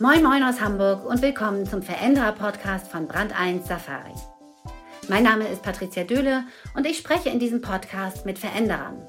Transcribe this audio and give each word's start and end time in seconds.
Moin 0.00 0.22
Moin 0.22 0.44
aus 0.44 0.60
Hamburg 0.60 1.04
und 1.06 1.22
willkommen 1.22 1.66
zum 1.66 1.82
Veränderer-Podcast 1.82 2.86
von 2.86 3.08
Brand 3.08 3.36
1 3.36 3.66
Safari. 3.66 4.14
Mein 5.08 5.24
Name 5.24 5.48
ist 5.48 5.64
Patricia 5.64 6.04
Döhle 6.04 6.44
und 6.76 6.86
ich 6.86 6.98
spreche 6.98 7.30
in 7.30 7.40
diesem 7.40 7.60
Podcast 7.60 8.24
mit 8.24 8.38
Veränderern. 8.38 9.04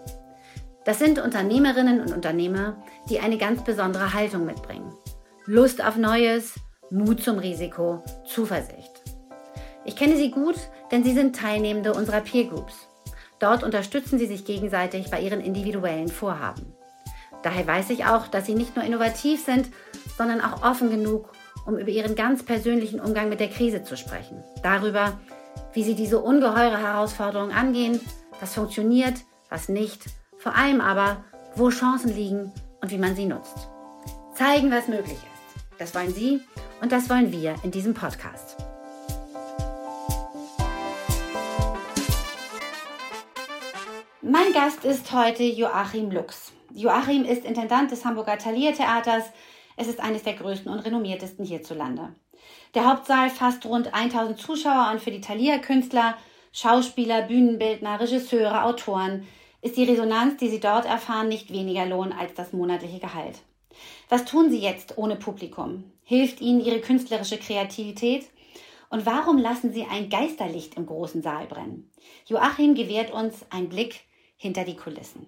Das 0.86 0.98
sind 0.98 1.20
Unternehmerinnen 1.20 2.02
und 2.02 2.12
Unternehmer, 2.12 2.84
die 3.08 3.20
eine 3.20 3.38
ganz 3.38 3.64
besondere 3.64 4.16
Haltung 4.16 4.48
mitbringen. 4.48 4.92
Lust 5.46 5.86
auf 5.86 5.96
Neues, 5.96 6.56
Mut 6.90 7.22
zum 7.22 7.38
Risiko, 7.38 8.04
Zuversicht. 8.26 9.04
Ich 9.86 9.96
kenne 9.96 10.16
sie 10.16 10.32
gut, 10.32 10.56
denn 10.92 11.04
sie 11.04 11.14
sind 11.14 11.36
Teilnehmende 11.36 11.94
unserer 11.94 12.22
Peer 12.22 12.46
Groups. 12.46 12.88
Dort 13.38 13.64
unterstützen 13.64 14.18
sie 14.18 14.26
sich 14.26 14.44
gegenseitig 14.44 15.12
bei 15.12 15.22
ihren 15.22 15.40
individuellen 15.40 16.08
Vorhaben. 16.08 16.74
Daher 17.44 17.68
weiß 17.68 17.92
ich 17.92 18.06
auch, 18.06 18.28
dass 18.28 18.48
sie 18.48 18.56
nicht 18.56 18.76
nur 18.76 18.84
innovativ 18.84 19.46
sind, 19.46 19.70
sondern 20.20 20.42
auch 20.42 20.64
offen 20.64 20.90
genug, 20.90 21.32
um 21.66 21.78
über 21.78 21.88
ihren 21.88 22.14
ganz 22.14 22.44
persönlichen 22.44 23.00
Umgang 23.00 23.30
mit 23.30 23.40
der 23.40 23.48
Krise 23.48 23.84
zu 23.84 23.96
sprechen. 23.96 24.44
Darüber, 24.64 25.18
wie 25.72 25.82
sie 25.82 25.96
diese 25.96 26.20
ungeheure 26.20 26.78
Herausforderung 26.78 27.54
angehen, 27.54 28.02
was 28.42 28.54
funktioniert, 28.54 29.14
was 29.50 29.70
nicht, 29.70 30.08
vor 30.38 30.56
allem 30.56 30.82
aber, 30.82 31.24
wo 31.56 31.70
Chancen 31.70 32.14
liegen 32.14 32.52
und 32.82 32.92
wie 32.92 32.98
man 32.98 33.16
sie 33.16 33.28
nutzt. 33.28 33.70
Zeigen, 34.36 34.72
was 34.72 34.90
möglich 34.90 35.14
ist. 35.14 35.80
Das 35.80 35.96
wollen 35.96 36.14
Sie 36.14 36.42
und 36.82 36.92
das 36.92 37.10
wollen 37.10 37.32
wir 37.32 37.56
in 37.64 37.72
diesem 37.72 37.94
Podcast. 37.94 38.58
Mein 44.22 44.52
Gast 44.52 44.84
ist 44.84 45.14
heute 45.14 45.44
Joachim 45.44 46.12
Lux. 46.12 46.52
Joachim 46.74 47.24
ist 47.24 47.46
Intendant 47.46 47.92
des 47.92 48.04
Hamburger 48.04 48.38
Thalia 48.38 48.74
Theaters. 48.74 49.24
Es 49.80 49.88
ist 49.88 50.02
eines 50.02 50.24
der 50.24 50.34
größten 50.34 50.70
und 50.70 50.80
renommiertesten 50.80 51.46
hierzulande. 51.46 52.14
Der 52.76 52.86
Hauptsaal 52.86 53.30
fasst 53.30 53.66
rund 53.66 53.94
1000 53.94 54.38
Zuschauer 54.38 54.90
und 54.92 55.00
für 55.00 55.10
die 55.10 55.22
Thalia-Künstler, 55.22 56.18
Schauspieler, 56.52 57.22
Bühnenbildner, 57.22 57.98
Regisseure, 57.98 58.66
Autoren 58.66 59.26
ist 59.62 59.78
die 59.78 59.86
Resonanz, 59.86 60.36
die 60.36 60.50
sie 60.50 60.60
dort 60.60 60.86
erfahren, 60.86 61.30
nicht 61.30 61.54
weniger 61.54 61.86
Lohn 61.86 62.12
als 62.12 62.34
das 62.34 62.52
monatliche 62.52 63.00
Gehalt. 63.00 63.40
Was 64.10 64.26
tun 64.26 64.52
sie 64.52 64.60
jetzt 64.60 64.98
ohne 64.98 65.16
Publikum? 65.16 65.86
Hilft 66.04 66.42
ihnen 66.42 66.60
ihre 66.60 66.82
künstlerische 66.82 67.38
Kreativität? 67.38 68.26
Und 68.90 69.06
warum 69.06 69.38
lassen 69.38 69.72
sie 69.72 69.86
ein 69.90 70.10
Geisterlicht 70.10 70.76
im 70.76 70.88
großen 70.88 71.22
Saal 71.22 71.46
brennen? 71.46 71.90
Joachim 72.26 72.76
gewährt 72.76 73.12
uns 73.12 73.46
einen 73.50 73.70
Blick 73.70 74.02
hinter 74.36 74.66
die 74.66 74.76
Kulissen. 74.76 75.28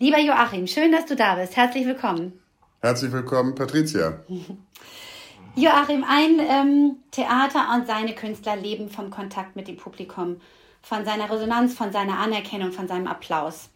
Lieber 0.00 0.18
Joachim, 0.18 0.66
schön, 0.66 0.90
dass 0.90 1.06
du 1.06 1.14
da 1.14 1.36
bist. 1.36 1.54
Herzlich 1.56 1.86
willkommen. 1.86 2.42
Herzlich 2.80 3.10
willkommen, 3.10 3.54
Patricia. 3.54 4.20
Joachim, 5.56 6.04
ein 6.06 6.38
ähm, 6.38 6.96
Theater 7.10 7.74
und 7.74 7.86
seine 7.86 8.14
Künstler 8.14 8.56
leben 8.56 8.90
vom 8.90 9.10
Kontakt 9.10 9.56
mit 9.56 9.66
dem 9.66 9.76
Publikum, 9.76 10.36
von 10.82 11.04
seiner 11.06 11.30
Resonanz, 11.30 11.74
von 11.74 11.90
seiner 11.90 12.18
Anerkennung, 12.18 12.72
von 12.72 12.86
seinem 12.86 13.06
Applaus. 13.06 13.70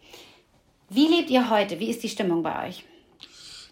Wie 0.89 1.07
lebt 1.07 1.31
ihr 1.31 1.49
heute? 1.49 1.79
Wie 1.79 1.89
ist 1.89 2.03
die 2.03 2.09
Stimmung 2.09 2.43
bei 2.43 2.67
euch? 2.67 2.85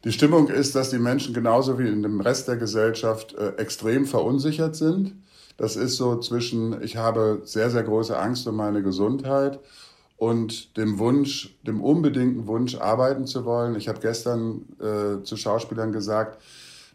Die 0.04 0.12
Stimmung 0.12 0.48
ist, 0.48 0.76
dass 0.76 0.90
die 0.90 0.98
Menschen 0.98 1.34
genauso 1.34 1.78
wie 1.78 1.88
in 1.88 2.02
dem 2.02 2.22
Rest 2.22 2.48
der 2.48 2.58
Gesellschaft 2.58 3.36
äh, 3.36 3.50
extrem 3.58 4.06
verunsichert 4.06 4.76
sind. 4.76 5.14
Das 5.58 5.76
ist 5.76 5.98
so 5.98 6.20
zwischen, 6.20 6.82
ich 6.82 6.98
habe 6.98 7.42
sehr, 7.44 7.70
sehr 7.70 7.84
große 7.84 8.18
Angst 8.18 8.48
um 8.48 8.56
meine 8.56 8.82
Gesundheit 8.82 9.60
und 10.20 10.76
dem 10.76 11.00
Wunsch, 11.00 11.58
dem 11.66 11.82
unbedingten 11.82 12.46
Wunsch, 12.46 12.76
arbeiten 12.76 13.26
zu 13.26 13.46
wollen. 13.46 13.76
Ich 13.76 13.88
habe 13.88 14.02
gestern 14.02 14.66
äh, 14.80 15.24
zu 15.24 15.38
Schauspielern 15.38 15.94
gesagt, 15.94 16.42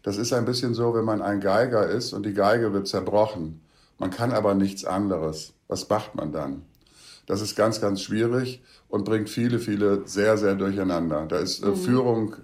das 0.03 0.17
ist 0.17 0.31
ein 0.31 0.45
bisschen 0.45 0.75
so, 0.75 0.93
wenn 0.93 1.05
man 1.05 1.23
ein 1.23 1.39
Geiger 1.39 1.89
ist 1.89 2.13
und 2.13 2.23
die 2.23 2.35
Geige 2.35 2.71
wird 2.71 2.87
zerbrochen. 2.87 3.61
Man 3.97 4.11
kann 4.11 4.31
aber 4.31 4.53
nichts 4.53 4.85
anderes. 4.85 5.53
Was 5.67 5.89
macht 5.89 6.13
man 6.13 6.31
dann? 6.31 6.61
Das 7.25 7.41
ist 7.41 7.55
ganz, 7.55 7.81
ganz 7.81 8.01
schwierig 8.01 8.61
und 8.89 9.05
bringt 9.05 9.31
viele, 9.31 9.57
viele 9.57 10.03
sehr, 10.05 10.37
sehr 10.37 10.53
durcheinander. 10.53 11.25
Da 11.27 11.39
ist 11.39 11.63
äh, 11.63 11.69
mhm. 11.69 11.75
Führung 11.77 12.35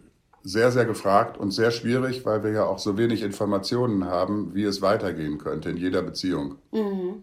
sehr, 0.41 0.71
sehr 0.71 0.85
gefragt 0.85 1.37
und 1.37 1.51
sehr 1.51 1.69
schwierig, 1.69 2.25
weil 2.25 2.43
wir 2.43 2.53
ja 2.53 2.65
auch 2.65 2.79
so 2.79 2.97
wenig 2.97 3.21
Informationen 3.21 4.05
haben, 4.05 4.55
wie 4.55 4.63
es 4.63 4.81
weitergehen 4.81 5.37
könnte 5.37 5.69
in 5.69 5.77
jeder 5.77 6.01
Beziehung. 6.01 6.55
Mhm. 6.71 7.21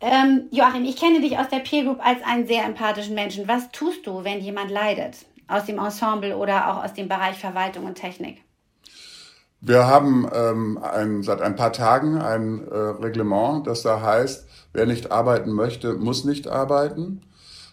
Ähm, 0.00 0.48
Joachim, 0.52 0.84
ich 0.84 0.96
kenne 0.96 1.20
dich 1.20 1.38
aus 1.38 1.48
der 1.48 1.58
Peer 1.58 1.84
Group 1.84 1.98
als 2.04 2.22
einen 2.24 2.46
sehr 2.46 2.64
empathischen 2.64 3.14
Menschen. 3.14 3.48
Was 3.48 3.70
tust 3.72 4.06
du, 4.06 4.22
wenn 4.22 4.40
jemand 4.40 4.70
leidet? 4.70 5.26
Aus 5.48 5.64
dem 5.64 5.78
Ensemble 5.78 6.36
oder 6.36 6.70
auch 6.70 6.84
aus 6.84 6.94
dem 6.94 7.08
Bereich 7.08 7.36
Verwaltung 7.36 7.84
und 7.84 7.96
Technik? 7.96 8.42
Wir 9.60 9.88
haben 9.88 10.28
ähm, 10.32 10.78
ein, 10.80 11.22
seit 11.24 11.42
ein 11.42 11.56
paar 11.56 11.72
Tagen 11.72 12.18
ein 12.18 12.66
äh, 12.68 12.76
Reglement, 12.76 13.66
das 13.66 13.82
da 13.82 14.00
heißt, 14.00 14.46
wer 14.72 14.86
nicht 14.86 15.10
arbeiten 15.10 15.50
möchte, 15.52 15.94
muss 15.94 16.24
nicht 16.24 16.46
arbeiten. 16.46 17.22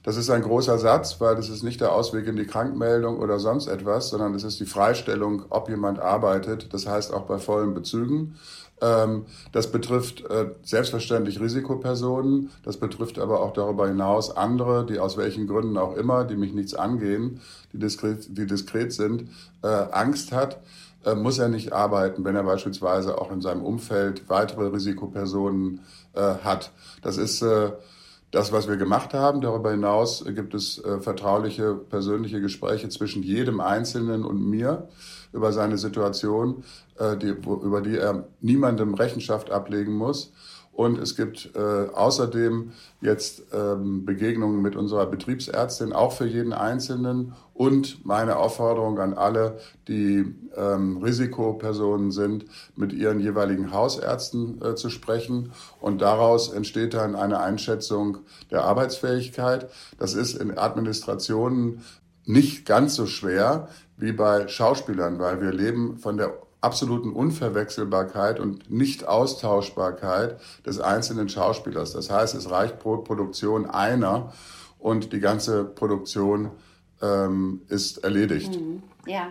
Das 0.05 0.17
ist 0.17 0.29
ein 0.29 0.43
großer 0.43 0.77
Satz, 0.77 1.19
weil 1.19 1.35
das 1.35 1.49
ist 1.49 1.63
nicht 1.63 1.81
der 1.81 1.91
Ausweg 1.91 2.27
in 2.27 2.35
die 2.35 2.45
Krankmeldung 2.45 3.17
oder 3.17 3.39
sonst 3.39 3.66
etwas, 3.66 4.09
sondern 4.09 4.35
es 4.35 4.43
ist 4.43 4.59
die 4.59 4.67
Freistellung, 4.67 5.45
ob 5.49 5.67
jemand 5.67 5.97
arbeitet. 5.97 6.71
Das 6.75 6.85
heißt 6.85 7.11
auch 7.11 7.23
bei 7.23 7.39
vollen 7.39 7.73
Bezügen. 7.73 8.35
Ähm, 8.81 9.25
das 9.51 9.71
betrifft 9.71 10.23
äh, 10.29 10.51
selbstverständlich 10.61 11.39
Risikopersonen. 11.39 12.51
Das 12.61 12.77
betrifft 12.77 13.17
aber 13.17 13.41
auch 13.41 13.53
darüber 13.53 13.88
hinaus 13.88 14.38
andere, 14.38 14.85
die 14.85 14.99
aus 14.99 15.17
welchen 15.17 15.47
Gründen 15.47 15.75
auch 15.75 15.95
immer, 15.95 16.23
die 16.23 16.35
mich 16.35 16.53
nichts 16.53 16.75
angehen, 16.75 17.41
die 17.73 17.79
diskret, 17.79 18.37
die 18.37 18.45
diskret 18.45 18.93
sind, 18.93 19.31
äh, 19.63 19.67
Angst 19.67 20.31
hat 20.31 20.61
äh, 21.03 21.16
muss 21.16 21.39
er 21.39 21.49
nicht 21.49 21.73
arbeiten, 21.73 22.23
wenn 22.25 22.35
er 22.35 22.43
beispielsweise 22.43 23.19
auch 23.19 23.31
in 23.31 23.41
seinem 23.41 23.63
Umfeld 23.63 24.29
weitere 24.29 24.67
Risikopersonen 24.67 25.79
hat. 26.16 26.72
Das 27.01 27.17
ist 27.17 27.43
das, 28.31 28.52
was 28.52 28.68
wir 28.68 28.78
gemacht 28.78 29.13
haben. 29.13 29.41
Darüber 29.41 29.72
hinaus 29.72 30.25
gibt 30.28 30.53
es 30.53 30.84
äh, 30.84 31.00
vertrauliche 31.00 31.75
persönliche 31.75 32.41
Gespräche 32.41 32.90
zwischen 32.90 33.24
jedem 33.24 33.59
Einzelnen 33.59 34.25
und 34.25 34.41
mir 34.41 34.88
über 35.31 35.52
seine 35.53 35.78
Situation, 35.78 36.64
äh, 36.97 37.18
die, 37.18 37.35
wo, 37.46 37.56
über 37.56 37.81
die 37.81 37.97
er 37.97 38.28
niemandem 38.41 38.94
Rechenschaft 38.94 39.52
ablegen 39.52 39.94
muss. 39.94 40.34
Und 40.75 40.97
es 40.97 41.16
gibt 41.16 41.52
äh, 41.56 41.88
außerdem 41.94 42.74
jetzt 43.00 43.44
ähm, 43.53 44.06
Begegnungen 44.06 44.62
mit 44.62 44.75
unserer 44.75 45.06
Betriebsärztin, 45.06 45.94
auch 45.94 46.12
für 46.12 46.25
jeden 46.25 46.52
Einzelnen. 46.52 47.34
Und 47.53 48.06
meine 48.06 48.36
Aufforderung 48.36 49.00
an 49.00 49.14
alle, 49.14 49.58
die 49.88 50.35
ähm, 50.58 50.97
Risikopersonen 50.97 52.12
sind, 52.12 52.46
mit 52.75 52.91
ihren 52.91 53.22
jeweiligen 53.22 53.72
Hausärzten 53.72 54.62
äh, 54.62 54.75
zu 54.75 54.90
sprechen. 54.90 55.53
Und 55.80 56.02
daraus 56.02 56.52
entsteht 56.52 56.94
dann 56.94 57.16
eine 57.16 57.40
Einschätzung 57.40 58.18
der 58.52 58.66
Arbeitsfähigkeit. 58.66 59.69
Das 59.97 60.14
ist 60.14 60.34
in 60.34 60.58
Administrationen 60.58 61.84
nicht 62.25 62.66
ganz 62.66 62.96
so 62.96 63.06
schwer 63.06 63.69
wie 63.96 64.12
bei 64.12 64.50
Schauspielern, 64.50 65.19
weil 65.19 65.40
wir 65.40 65.53
leben 65.53 66.00
von 66.00 66.18
der 66.18 66.34
absoluten 66.66 67.12
Unverwechselbarkeit 67.12 68.40
und 68.40 68.72
Nicht-Austauschbarkeit 68.72 70.40
des 70.66 70.80
einzelnen 70.80 71.30
Schauspielers. 71.30 71.94
Das 71.94 72.09
heißt, 72.09 72.34
es 72.34 72.50
reicht 72.50 72.80
pro 72.80 72.98
Produktion 72.98 73.70
einer 73.70 74.34
und 74.80 75.14
die 75.14 75.20
ganze 75.20 75.64
Produktion 75.64 76.50
ähm, 77.02 77.62
ist 77.70 78.03
erledigt. 78.03 78.59
Mhm. 78.59 78.81
Ja. 79.06 79.28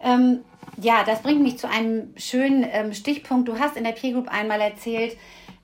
Ähm, 0.00 0.40
ja, 0.80 1.02
das 1.04 1.22
bringt 1.22 1.42
mich 1.42 1.58
zu 1.58 1.68
einem 1.68 2.14
schönen 2.16 2.64
ähm, 2.70 2.92
Stichpunkt. 2.92 3.48
Du 3.48 3.58
hast 3.58 3.76
in 3.76 3.84
der 3.84 3.92
Peer 3.92 4.12
Group 4.12 4.28
einmal 4.28 4.60
erzählt, 4.60 5.16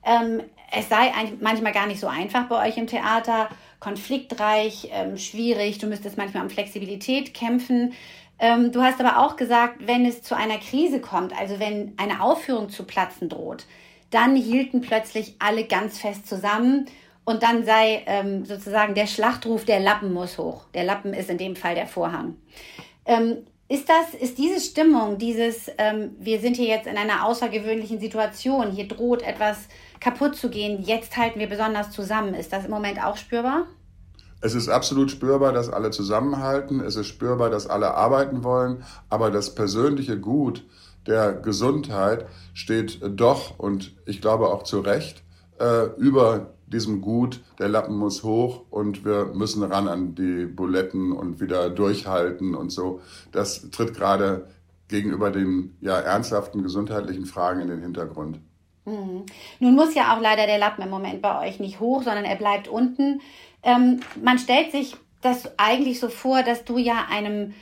ähm, 0.05 0.41
es 0.71 0.89
sei 0.89 1.11
manchmal 1.39 1.71
gar 1.71 1.87
nicht 1.87 1.99
so 1.99 2.07
einfach 2.07 2.47
bei 2.47 2.67
euch 2.67 2.77
im 2.77 2.87
Theater, 2.87 3.49
konfliktreich, 3.79 4.89
ähm, 4.91 5.17
schwierig, 5.17 5.77
du 5.77 5.87
müsstest 5.87 6.17
manchmal 6.17 6.43
um 6.43 6.49
Flexibilität 6.49 7.33
kämpfen. 7.33 7.93
Ähm, 8.39 8.71
du 8.71 8.81
hast 8.81 8.99
aber 8.99 9.19
auch 9.19 9.35
gesagt, 9.35 9.85
wenn 9.85 10.05
es 10.05 10.21
zu 10.21 10.35
einer 10.35 10.57
Krise 10.57 11.01
kommt, 11.01 11.37
also 11.37 11.59
wenn 11.59 11.93
eine 11.97 12.21
Aufführung 12.21 12.69
zu 12.69 12.83
platzen 12.83 13.29
droht, 13.29 13.65
dann 14.11 14.35
hielten 14.35 14.81
plötzlich 14.81 15.35
alle 15.39 15.65
ganz 15.65 15.99
fest 15.99 16.27
zusammen 16.27 16.85
und 17.25 17.43
dann 17.43 17.63
sei 17.63 18.03
ähm, 18.07 18.45
sozusagen 18.45 18.95
der 18.95 19.07
Schlachtruf, 19.07 19.65
der 19.65 19.79
Lappen 19.79 20.13
muss 20.13 20.37
hoch. 20.37 20.63
Der 20.73 20.83
Lappen 20.83 21.13
ist 21.13 21.29
in 21.29 21.37
dem 21.37 21.55
Fall 21.55 21.75
der 21.75 21.85
Vorhang. 21.85 22.37
Ähm, 23.05 23.45
ist 23.67 23.87
das, 23.87 24.15
ist 24.19 24.39
diese 24.39 24.59
Stimmung, 24.59 25.19
dieses, 25.19 25.69
ähm, 25.77 26.15
wir 26.19 26.39
sind 26.39 26.55
hier 26.55 26.65
jetzt 26.65 26.87
in 26.87 26.97
einer 26.97 27.25
außergewöhnlichen 27.25 27.99
Situation, 27.99 28.71
hier 28.71 28.87
droht 28.87 29.21
etwas 29.21 29.67
kaputt 29.99 30.35
zu 30.35 30.49
gehen, 30.49 30.81
jetzt 30.81 31.17
halten 31.17 31.39
wir 31.39 31.47
besonders 31.47 31.91
zusammen, 31.91 32.33
ist 32.33 32.51
das 32.51 32.65
im 32.65 32.71
Moment 32.71 33.03
auch 33.03 33.15
spürbar? 33.15 33.67
Es 34.41 34.55
ist 34.55 34.69
absolut 34.69 35.11
spürbar, 35.11 35.51
dass 35.53 35.69
alle 35.69 35.91
zusammenhalten. 35.91 36.79
Es 36.79 36.95
ist 36.95 37.07
spürbar, 37.07 37.49
dass 37.49 37.67
alle 37.67 37.93
arbeiten 37.95 38.43
wollen. 38.43 38.83
Aber 39.09 39.31
das 39.31 39.53
persönliche 39.55 40.19
Gut 40.19 40.65
der 41.07 41.33
Gesundheit 41.33 42.25
steht 42.53 42.99
doch, 43.03 43.57
und 43.57 43.95
ich 44.05 44.21
glaube 44.21 44.47
auch 44.47 44.63
zu 44.63 44.79
Recht, 44.79 45.23
äh, 45.59 45.85
über 45.97 46.53
diesem 46.67 47.01
Gut, 47.01 47.41
der 47.57 47.67
Lappen 47.67 47.97
muss 47.97 48.23
hoch 48.23 48.63
und 48.69 49.03
wir 49.03 49.25
müssen 49.33 49.63
ran 49.63 49.87
an 49.87 50.15
die 50.15 50.45
Buletten 50.45 51.11
und 51.11 51.39
wieder 51.39 51.69
durchhalten 51.69 52.53
und 52.53 52.71
so. 52.71 53.01
Das 53.31 53.69
tritt 53.71 53.95
gerade 53.95 54.47
gegenüber 54.87 55.31
den 55.31 55.75
ja, 55.81 55.99
ernsthaften 55.99 56.63
gesundheitlichen 56.63 57.25
Fragen 57.25 57.61
in 57.61 57.67
den 57.69 57.81
Hintergrund. 57.81 58.39
Mhm. 58.85 59.25
Nun 59.59 59.75
muss 59.75 59.95
ja 59.95 60.15
auch 60.15 60.21
leider 60.21 60.45
der 60.45 60.57
Lappen 60.57 60.83
im 60.83 60.89
Moment 60.89 61.21
bei 61.21 61.47
euch 61.47 61.59
nicht 61.59 61.79
hoch, 61.79 62.03
sondern 62.03 62.25
er 62.25 62.35
bleibt 62.35 62.67
unten. 62.67 63.21
Ähm, 63.63 64.01
man 64.21 64.39
stellt 64.39 64.71
sich 64.71 64.95
das 65.21 65.51
eigentlich 65.57 65.99
so 65.99 66.09
vor, 66.09 66.43
dass 66.43 66.65
du 66.65 66.77
ja 66.77 67.05
einem, 67.09 67.53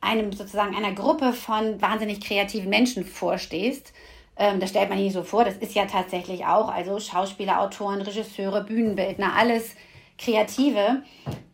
einem 0.00 0.32
sozusagen 0.32 0.76
einer 0.76 0.92
Gruppe 0.92 1.32
von 1.32 1.80
wahnsinnig 1.80 2.20
kreativen 2.20 2.68
Menschen 2.68 3.04
vorstehst. 3.04 3.92
Ähm, 4.36 4.60
das 4.60 4.70
stellt 4.70 4.90
man 4.90 4.98
nicht 4.98 5.14
so 5.14 5.22
vor, 5.22 5.44
das 5.44 5.56
ist 5.56 5.74
ja 5.74 5.86
tatsächlich 5.86 6.44
auch, 6.44 6.68
also 6.68 7.00
Schauspieler, 7.00 7.60
Autoren, 7.60 8.02
Regisseure, 8.02 8.64
Bühnenbildner, 8.64 9.32
alles 9.34 9.74
Kreative. 10.18 11.02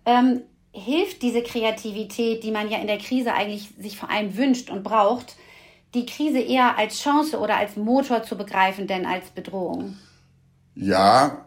Ähm, 0.05 0.43
hilft 0.73 1.23
diese 1.23 1.43
Kreativität, 1.43 2.43
die 2.43 2.51
man 2.51 2.71
ja 2.71 2.79
in 2.79 2.87
der 2.87 2.99
Krise 2.99 3.35
eigentlich 3.35 3.69
sich 3.79 3.97
vor 3.97 4.11
allem 4.11 4.37
wünscht 4.37 4.71
und 4.71 4.83
braucht, 4.83 5.37
die 5.95 6.07
Krise 6.07 6.41
eher 6.41 6.79
als 6.79 7.01
Chance 7.03 7.39
oder 7.39 7.57
als 7.57 7.77
Motor 7.77 8.23
zu 8.23 8.37
begreifen, 8.37 8.87
denn 8.87 9.05
als 9.05 9.31
Bedrohung? 9.31 9.99
Ja, 10.75 11.45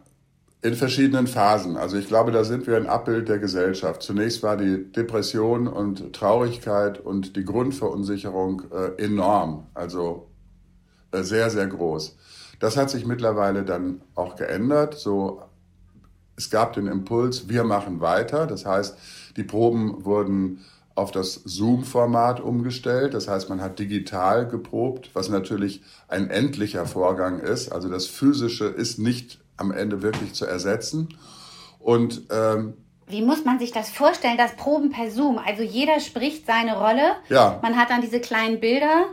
in 0.66 0.74
verschiedenen 0.74 1.28
Phasen. 1.28 1.78
Also 1.78 1.96
ich 1.96 2.08
glaube, 2.08 2.32
da 2.32 2.44
sind 2.44 2.66
wir 2.66 2.76
ein 2.76 2.88
Abbild 2.88 3.30
der 3.30 3.38
Gesellschaft. 3.38 4.02
Zunächst 4.02 4.42
war 4.42 4.58
die 4.58 4.92
Depression 4.92 5.68
und 5.68 6.12
Traurigkeit 6.12 7.00
und 7.00 7.36
die 7.36 7.46
Grundverunsicherung 7.46 8.64
äh, 8.72 9.00
enorm, 9.00 9.68
also 9.76 10.28
äh, 11.12 11.22
sehr, 11.22 11.52
sehr 11.52 11.68
groß. 11.68 12.18
Das 12.60 12.78
hat 12.78 12.90
sich 12.90 13.06
mittlerweile 13.06 13.64
dann 13.64 14.02
auch 14.16 14.36
geändert. 14.38 14.96
So, 14.96 15.44
es 16.36 16.50
gab 16.50 16.74
den 16.74 16.88
Impuls, 16.88 17.48
wir 17.48 17.64
machen 17.64 18.02
weiter. 18.02 18.48
Das 18.48 18.66
heißt, 18.66 18.98
die 19.38 19.44
Proben 19.44 20.04
wurden 20.04 20.62
auf 20.96 21.12
das 21.12 21.42
Zoom-Format 21.46 22.40
umgestellt. 22.40 23.14
Das 23.14 23.28
heißt, 23.28 23.50
man 23.50 23.62
hat 23.62 23.78
digital 23.78 24.48
geprobt, 24.48 25.12
was 25.14 25.30
natürlich 25.30 25.84
ein 26.08 26.32
endlicher 26.32 26.88
Vorgang 26.88 27.40
ist. 27.40 27.72
Also 27.72 27.88
das 27.88 28.08
Physische 28.08 28.66
ist 28.66 28.98
nicht 28.98 29.45
am 29.58 29.72
Ende 29.72 30.02
wirklich 30.02 30.34
zu 30.34 30.46
ersetzen. 30.46 31.18
Und 31.80 32.24
ähm, 32.32 32.74
wie 33.08 33.22
muss 33.22 33.46
man 33.46 33.60
sich 33.60 33.72
das 33.72 33.90
vorstellen, 33.90 34.38
das 34.38 34.56
Proben 34.56 34.90
per 34.90 35.12
Zoom? 35.12 35.38
Also 35.38 35.62
jeder 35.62 36.00
spricht 36.00 36.48
seine 36.48 36.78
Rolle. 36.78 37.16
Ja. 37.30 37.60
Man 37.62 37.78
hat 37.78 37.92
dann 37.92 38.02
diese 38.02 38.20
kleinen 38.20 38.60
Bilder 38.60 39.06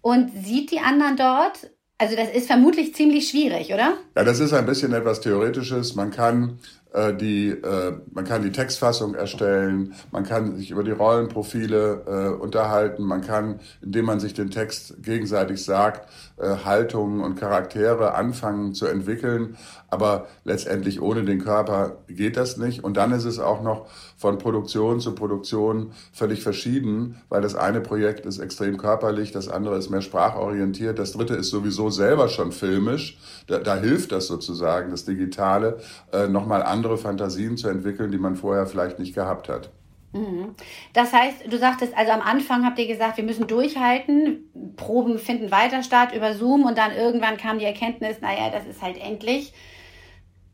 und 0.00 0.30
sieht 0.44 0.70
die 0.70 0.80
anderen 0.80 1.16
dort. 1.16 1.70
Also 1.98 2.16
das 2.16 2.30
ist 2.30 2.46
vermutlich 2.46 2.94
ziemlich 2.94 3.28
schwierig, 3.28 3.72
oder? 3.72 3.94
Ja, 4.16 4.24
das 4.24 4.40
ist 4.40 4.52
ein 4.52 4.66
bisschen 4.66 4.92
etwas 4.94 5.20
Theoretisches. 5.20 5.94
Man 5.94 6.10
kann 6.10 6.58
die, 6.94 7.50
äh, 7.50 7.92
man 8.12 8.24
kann 8.24 8.42
die 8.42 8.52
Textfassung 8.52 9.14
erstellen, 9.14 9.94
man 10.12 10.22
kann 10.22 10.56
sich 10.56 10.70
über 10.70 10.84
die 10.84 10.92
Rollenprofile 10.92 12.02
äh, 12.06 12.40
unterhalten, 12.40 13.02
man 13.02 13.20
kann, 13.20 13.58
indem 13.82 14.04
man 14.04 14.20
sich 14.20 14.32
den 14.32 14.50
Text 14.50 15.02
gegenseitig 15.02 15.64
sagt, 15.64 16.08
äh, 16.36 16.56
Haltungen 16.64 17.20
und 17.20 17.34
Charaktere 17.34 18.14
anfangen 18.14 18.74
zu 18.74 18.86
entwickeln, 18.86 19.56
aber 19.88 20.26
letztendlich 20.44 21.00
ohne 21.00 21.24
den 21.24 21.42
Körper 21.42 21.98
geht 22.08 22.36
das 22.36 22.56
nicht. 22.56 22.82
Und 22.82 22.96
dann 22.96 23.12
ist 23.12 23.24
es 23.24 23.38
auch 23.38 23.62
noch 23.62 23.86
von 24.16 24.38
Produktion 24.38 25.00
zu 25.00 25.14
Produktion 25.14 25.92
völlig 26.12 26.42
verschieden, 26.42 27.20
weil 27.28 27.42
das 27.42 27.54
eine 27.54 27.80
Projekt 27.80 28.26
ist 28.26 28.38
extrem 28.38 28.76
körperlich, 28.76 29.32
das 29.32 29.48
andere 29.48 29.78
ist 29.78 29.90
mehr 29.90 30.02
sprachorientiert, 30.02 30.98
das 30.98 31.12
dritte 31.12 31.34
ist 31.34 31.50
sowieso 31.50 31.90
selber 31.90 32.28
schon 32.28 32.52
filmisch. 32.52 33.18
Da, 33.46 33.58
da 33.58 33.76
hilft 33.76 34.12
das 34.12 34.26
sozusagen, 34.26 34.90
das 34.90 35.04
Digitale, 35.04 35.78
äh, 36.12 36.28
nochmal 36.28 36.62
andere 36.84 36.98
Fantasien 36.98 37.56
zu 37.56 37.68
entwickeln, 37.68 38.10
die 38.12 38.18
man 38.18 38.36
vorher 38.36 38.66
vielleicht 38.66 38.98
nicht 38.98 39.14
gehabt 39.14 39.48
hat. 39.48 39.70
Mhm. 40.12 40.54
Das 40.92 41.12
heißt, 41.12 41.50
du 41.50 41.58
sagtest, 41.58 41.96
also 41.96 42.12
am 42.12 42.20
Anfang 42.20 42.64
habt 42.64 42.78
ihr 42.78 42.86
gesagt, 42.86 43.16
wir 43.16 43.24
müssen 43.24 43.46
durchhalten, 43.46 44.74
Proben 44.76 45.18
finden 45.18 45.50
weiter 45.50 45.82
statt 45.82 46.14
über 46.14 46.34
Zoom 46.34 46.64
und 46.64 46.76
dann 46.76 46.92
irgendwann 46.92 47.38
kam 47.38 47.58
die 47.58 47.64
Erkenntnis, 47.64 48.20
naja, 48.20 48.50
das 48.50 48.66
ist 48.66 48.82
halt 48.82 49.00
endlich. 49.00 49.54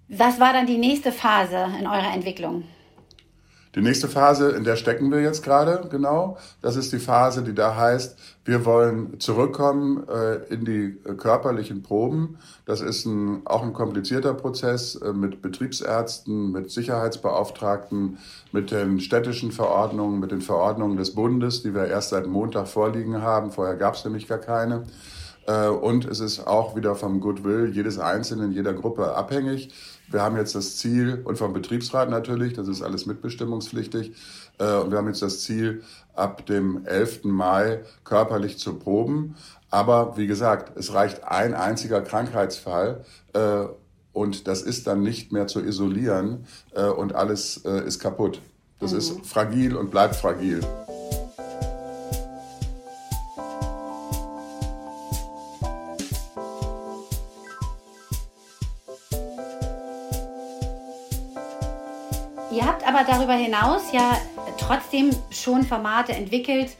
Was 0.08 0.40
war 0.40 0.52
dann 0.52 0.66
die 0.66 0.78
nächste 0.78 1.12
Phase 1.12 1.66
in 1.78 1.86
eurer 1.86 2.14
Entwicklung? 2.14 2.64
Die 3.76 3.82
nächste 3.82 4.08
Phase, 4.08 4.50
in 4.50 4.64
der 4.64 4.74
stecken 4.74 5.12
wir 5.12 5.20
jetzt 5.20 5.44
gerade, 5.44 5.88
genau. 5.88 6.38
Das 6.60 6.74
ist 6.74 6.92
die 6.92 6.98
Phase, 6.98 7.42
die 7.42 7.54
da 7.54 7.76
heißt, 7.76 8.18
wir 8.44 8.64
wollen 8.64 9.20
zurückkommen 9.20 10.08
äh, 10.08 10.52
in 10.52 10.64
die 10.64 10.98
äh, 11.04 11.14
körperlichen 11.14 11.82
Proben. 11.82 12.38
Das 12.66 12.80
ist 12.80 13.04
ein, 13.06 13.42
auch 13.44 13.62
ein 13.62 13.72
komplizierter 13.72 14.34
Prozess 14.34 14.96
äh, 14.96 15.12
mit 15.12 15.40
Betriebsärzten, 15.40 16.50
mit 16.50 16.72
Sicherheitsbeauftragten, 16.72 18.18
mit 18.50 18.72
den 18.72 18.98
städtischen 18.98 19.52
Verordnungen, 19.52 20.18
mit 20.18 20.32
den 20.32 20.40
Verordnungen 20.40 20.96
des 20.96 21.14
Bundes, 21.14 21.62
die 21.62 21.72
wir 21.72 21.86
erst 21.86 22.08
seit 22.10 22.26
Montag 22.26 22.66
vorliegen 22.66 23.22
haben. 23.22 23.52
Vorher 23.52 23.76
gab 23.76 23.94
es 23.94 24.04
nämlich 24.04 24.26
gar 24.26 24.38
keine. 24.38 24.82
Äh, 25.46 25.68
und 25.68 26.06
es 26.06 26.18
ist 26.18 26.46
auch 26.46 26.74
wieder 26.74 26.96
vom 26.96 27.20
Goodwill 27.20 27.70
jedes 27.72 27.98
Einzelnen, 28.00 28.50
jeder 28.50 28.74
Gruppe 28.74 29.14
abhängig. 29.14 29.72
Wir 30.10 30.22
haben 30.22 30.36
jetzt 30.36 30.54
das 30.54 30.76
Ziel, 30.76 31.22
und 31.24 31.38
vom 31.38 31.52
Betriebsrat 31.52 32.10
natürlich, 32.10 32.54
das 32.54 32.66
ist 32.68 32.82
alles 32.82 33.06
mitbestimmungspflichtig, 33.06 34.12
äh, 34.58 34.74
und 34.74 34.90
wir 34.90 34.98
haben 34.98 35.06
jetzt 35.06 35.22
das 35.22 35.40
Ziel, 35.40 35.82
ab 36.14 36.46
dem 36.46 36.84
11. 36.84 37.24
Mai 37.24 37.80
körperlich 38.04 38.58
zu 38.58 38.74
proben. 38.74 39.36
Aber 39.70 40.16
wie 40.16 40.26
gesagt, 40.26 40.76
es 40.76 40.92
reicht 40.92 41.24
ein 41.24 41.54
einziger 41.54 42.00
Krankheitsfall 42.02 43.04
äh, 43.32 43.66
und 44.12 44.48
das 44.48 44.62
ist 44.62 44.86
dann 44.86 45.02
nicht 45.02 45.32
mehr 45.32 45.46
zu 45.46 45.60
isolieren 45.60 46.46
äh, 46.74 46.84
und 46.84 47.14
alles 47.14 47.64
äh, 47.64 47.86
ist 47.86 48.00
kaputt. 48.00 48.40
Das 48.80 48.92
mhm. 48.92 48.98
ist 48.98 49.26
fragil 49.26 49.76
und 49.76 49.90
bleibt 49.90 50.16
fragil. 50.16 50.60
Darüber 63.10 63.34
hinaus 63.34 63.92
ja 63.92 64.16
trotzdem 64.58 65.10
schon 65.30 65.64
Formate 65.64 66.12
entwickelt, 66.12 66.76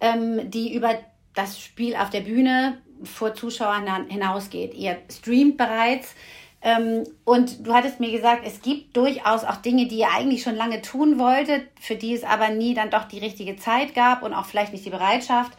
ähm, 0.00 0.50
die 0.50 0.74
über 0.74 0.94
das 1.34 1.60
Spiel 1.60 1.94
auf 1.96 2.08
der 2.10 2.22
Bühne 2.22 2.78
vor 3.04 3.34
Zuschauern 3.34 4.08
hinausgeht. 4.08 4.74
Ihr 4.74 4.96
streamt 5.12 5.58
bereits. 5.58 6.14
Ähm, 6.62 7.04
und 7.24 7.66
du 7.66 7.74
hattest 7.74 8.00
mir 8.00 8.10
gesagt, 8.10 8.42
es 8.46 8.62
gibt 8.62 8.96
durchaus 8.96 9.44
auch 9.44 9.56
Dinge, 9.56 9.86
die 9.86 9.98
ihr 9.98 10.08
eigentlich 10.10 10.42
schon 10.42 10.56
lange 10.56 10.80
tun 10.80 11.18
wolltet, 11.18 11.68
für 11.78 11.94
die 11.94 12.14
es 12.14 12.24
aber 12.24 12.48
nie 12.48 12.72
dann 12.72 12.90
doch 12.90 13.04
die 13.04 13.18
richtige 13.18 13.56
Zeit 13.56 13.94
gab 13.94 14.22
und 14.22 14.32
auch 14.32 14.46
vielleicht 14.46 14.72
nicht 14.72 14.86
die 14.86 14.90
Bereitschaft 14.90 15.52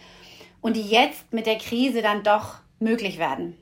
und 0.62 0.76
die 0.76 0.82
jetzt 0.82 1.32
mit 1.32 1.46
der 1.46 1.60
Krise 1.60 2.02
dann 2.02 2.24
doch 2.24 2.56
möglich 2.80 3.20
werden. 3.20 3.56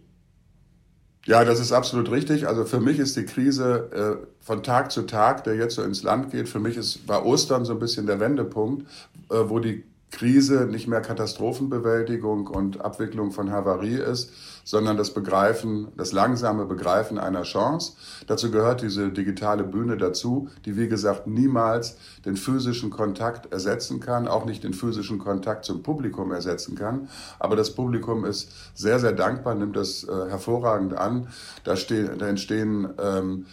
Ja, 1.25 1.43
das 1.43 1.59
ist 1.59 1.71
absolut 1.71 2.11
richtig. 2.11 2.47
Also 2.47 2.65
für 2.65 2.79
mich 2.79 2.99
ist 2.99 3.17
die 3.17 3.25
Krise 3.25 4.19
äh, 4.21 4.27
von 4.45 4.61
Tag 4.61 4.91
zu 4.91 5.03
Tag, 5.03 5.43
der 5.43 5.55
jetzt 5.55 5.75
so 5.75 5.81
ins 5.81 6.03
Land 6.03 6.29
geht, 6.31 6.47
für 6.47 6.59
mich 6.59 6.77
ist, 6.77 7.07
war 7.07 7.25
Ostern 7.25 7.65
so 7.65 7.73
ein 7.73 7.79
bisschen 7.79 8.05
der 8.05 8.19
Wendepunkt, 8.19 8.87
äh, 9.31 9.35
wo 9.47 9.59
die 9.59 9.83
Krise 10.11 10.65
nicht 10.65 10.87
mehr 10.87 11.01
Katastrophenbewältigung 11.01 12.47
und 12.47 12.81
Abwicklung 12.81 13.31
von 13.31 13.51
Havarie 13.51 13.97
ist, 13.97 14.31
sondern 14.63 14.97
das 14.97 15.13
Begreifen, 15.13 15.89
das 15.97 16.11
langsame 16.11 16.65
Begreifen 16.65 17.19
einer 17.19 17.43
Chance. 17.43 17.93
Dazu 18.25 18.49
gehört 18.49 18.81
diese 18.81 19.11
digitale 19.11 19.63
Bühne 19.63 19.97
dazu, 19.97 20.49
die 20.65 20.77
wie 20.77 20.87
gesagt 20.87 21.27
niemals 21.27 21.97
den 22.25 22.37
physischen 22.37 22.89
Kontakt 22.89 23.51
ersetzen 23.51 23.99
kann, 23.99 24.27
auch 24.27 24.45
nicht 24.45 24.63
den 24.63 24.73
physischen 24.73 25.19
Kontakt 25.19 25.65
zum 25.65 25.83
Publikum 25.83 26.31
ersetzen 26.31 26.75
kann. 26.75 27.09
Aber 27.37 27.55
das 27.55 27.75
Publikum 27.75 28.25
ist 28.25 28.51
sehr, 28.73 28.99
sehr 28.99 29.11
dankbar, 29.11 29.53
nimmt 29.55 29.75
das 29.75 30.03
äh, 30.03 30.29
hervorragend 30.29 30.93
an. 30.93 31.27
Da, 31.63 31.75
stehen, 31.75 32.17
da 32.17 32.27
entstehen 32.27 32.87
ähm, 32.99 33.45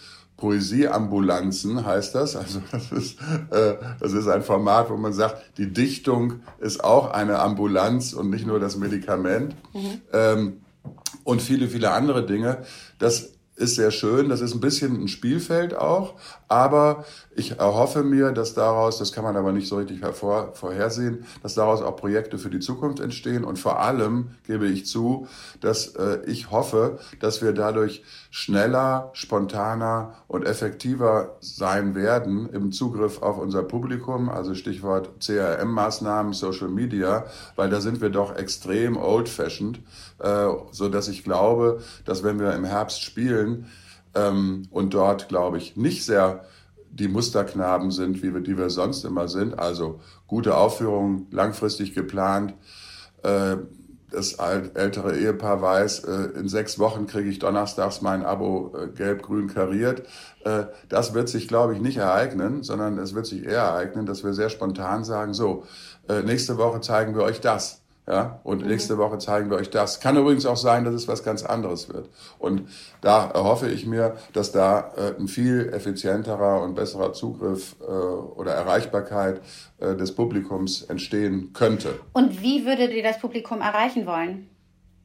Poesieambulanzen 0.43 1.85
heißt 1.85 2.15
das. 2.15 2.35
Also 2.35 2.61
das 2.71 2.91
ist, 2.91 3.17
äh, 3.51 3.75
das 4.01 4.11
ist 4.11 4.27
ein 4.27 4.43
Format, 4.43 4.89
wo 4.89 4.97
man 4.97 5.13
sagt, 5.13 5.41
die 5.57 5.71
Dichtung 5.71 6.41
ist 6.59 6.83
auch 6.83 7.11
eine 7.11 7.39
Ambulanz 7.39 8.11
und 8.11 8.29
nicht 8.29 8.45
nur 8.45 8.59
das 8.59 8.75
Medikament. 8.75 9.55
Mhm. 9.73 10.01
Ähm, 10.11 10.53
und 11.23 11.41
viele, 11.41 11.69
viele 11.69 11.91
andere 11.91 12.25
Dinge. 12.25 12.57
Das 12.99 13.32
ist 13.55 13.75
sehr 13.75 13.91
schön. 13.91 14.29
Das 14.29 14.41
ist 14.41 14.53
ein 14.53 14.59
bisschen 14.59 15.03
ein 15.03 15.07
Spielfeld 15.07 15.75
auch. 15.75 16.15
Aber 16.47 17.05
ich 17.35 17.59
erhoffe 17.59 18.03
mir, 18.03 18.31
dass 18.31 18.53
daraus, 18.53 18.97
das 18.97 19.11
kann 19.11 19.23
man 19.23 19.35
aber 19.35 19.51
nicht 19.51 19.67
so 19.67 19.77
richtig 19.77 20.01
hervor, 20.01 20.53
vorhersehen, 20.53 21.25
dass 21.41 21.55
daraus 21.55 21.81
auch 21.81 21.95
Projekte 21.95 22.37
für 22.37 22.49
die 22.49 22.59
Zukunft 22.59 22.99
entstehen. 22.99 23.43
Und 23.43 23.59
vor 23.59 23.79
allem 23.79 24.31
gebe 24.45 24.67
ich 24.67 24.85
zu, 24.85 25.27
dass 25.61 25.95
äh, 25.95 26.19
ich 26.25 26.51
hoffe, 26.51 26.99
dass 27.19 27.41
wir 27.41 27.53
dadurch 27.53 28.03
schneller, 28.31 29.11
spontaner 29.13 30.15
und 30.27 30.45
effektiver 30.45 31.37
sein 31.39 31.95
werden 31.95 32.49
im 32.49 32.71
Zugriff 32.71 33.21
auf 33.21 33.37
unser 33.37 33.63
Publikum. 33.63 34.29
Also 34.29 34.55
Stichwort 34.55 35.09
CRM-Maßnahmen, 35.19 36.33
Social 36.33 36.69
Media, 36.69 37.25
weil 37.55 37.69
da 37.69 37.81
sind 37.81 38.01
wir 38.01 38.09
doch 38.09 38.35
extrem 38.35 38.97
old-fashioned, 38.97 39.79
äh, 40.19 40.47
so 40.71 40.89
dass 40.89 41.07
ich 41.07 41.23
glaube, 41.23 41.81
dass 42.05 42.23
wenn 42.23 42.39
wir 42.39 42.53
im 42.53 42.65
Herbst 42.65 43.01
spielen, 43.03 43.42
ähm, 44.15 44.63
und 44.71 44.93
dort, 44.93 45.29
glaube 45.29 45.57
ich, 45.57 45.75
nicht 45.75 46.05
sehr 46.05 46.45
die 46.93 47.07
Musterknaben 47.07 47.91
sind, 47.91 48.21
wie 48.21 48.33
wir, 48.33 48.41
die 48.41 48.57
wir 48.57 48.69
sonst 48.69 49.03
immer 49.03 49.27
sind. 49.27 49.57
Also 49.57 49.99
gute 50.27 50.55
Aufführungen, 50.55 51.27
langfristig 51.31 51.95
geplant, 51.95 52.53
äh, 53.23 53.57
das 54.11 54.33
ältere 54.33 55.17
Ehepaar 55.17 55.63
weiß, 55.63 56.03
äh, 56.03 56.39
in 56.39 56.47
sechs 56.47 56.77
Wochen 56.77 57.07
kriege 57.07 57.29
ich 57.29 57.39
donnerstags 57.39 58.03
mein 58.03 58.23
Abo 58.23 58.71
äh, 58.77 58.87
gelb-grün 58.87 59.47
kariert. 59.47 60.03
Das 60.89 61.13
wird 61.13 61.29
sich, 61.29 61.47
glaube 61.47 61.73
ich, 61.73 61.79
nicht 61.79 61.95
ereignen, 61.95 62.63
sondern 62.63 62.97
es 62.97 63.15
wird 63.15 63.25
sich 63.25 63.45
eher 63.45 63.61
ereignen, 63.61 64.05
dass 64.05 64.25
wir 64.25 64.33
sehr 64.33 64.49
spontan 64.49 65.05
sagen, 65.05 65.33
so, 65.33 65.63
nächste 66.25 66.57
Woche 66.57 66.81
zeigen 66.81 67.15
wir 67.15 67.23
euch 67.23 67.39
das. 67.39 67.82
Ja, 68.05 68.41
und 68.43 68.61
mhm. 68.61 68.67
nächste 68.67 68.97
Woche 68.97 69.17
zeigen 69.17 69.49
wir 69.49 69.57
euch 69.57 69.69
das. 69.69 70.01
Kann 70.01 70.17
übrigens 70.17 70.45
auch 70.45 70.57
sein, 70.57 70.83
dass 70.83 70.93
es 70.93 71.07
was 71.07 71.23
ganz 71.23 71.43
anderes 71.43 71.87
wird. 71.87 72.09
Und 72.37 72.67
da 72.99 73.29
erhoffe 73.29 73.69
ich 73.69 73.85
mir, 73.85 74.17
dass 74.33 74.51
da 74.51 74.91
äh, 74.97 75.17
ein 75.17 75.29
viel 75.29 75.69
effizienterer 75.71 76.61
und 76.61 76.75
besserer 76.75 77.13
Zugriff 77.13 77.77
äh, 77.79 77.85
oder 77.85 78.53
Erreichbarkeit 78.53 79.41
äh, 79.79 79.95
des 79.95 80.13
Publikums 80.15 80.81
entstehen 80.81 81.53
könnte. 81.53 81.99
Und 82.11 82.41
wie 82.41 82.65
würdet 82.65 82.91
ihr 82.91 83.03
das 83.03 83.19
Publikum 83.19 83.61
erreichen 83.61 84.05
wollen? 84.05 84.49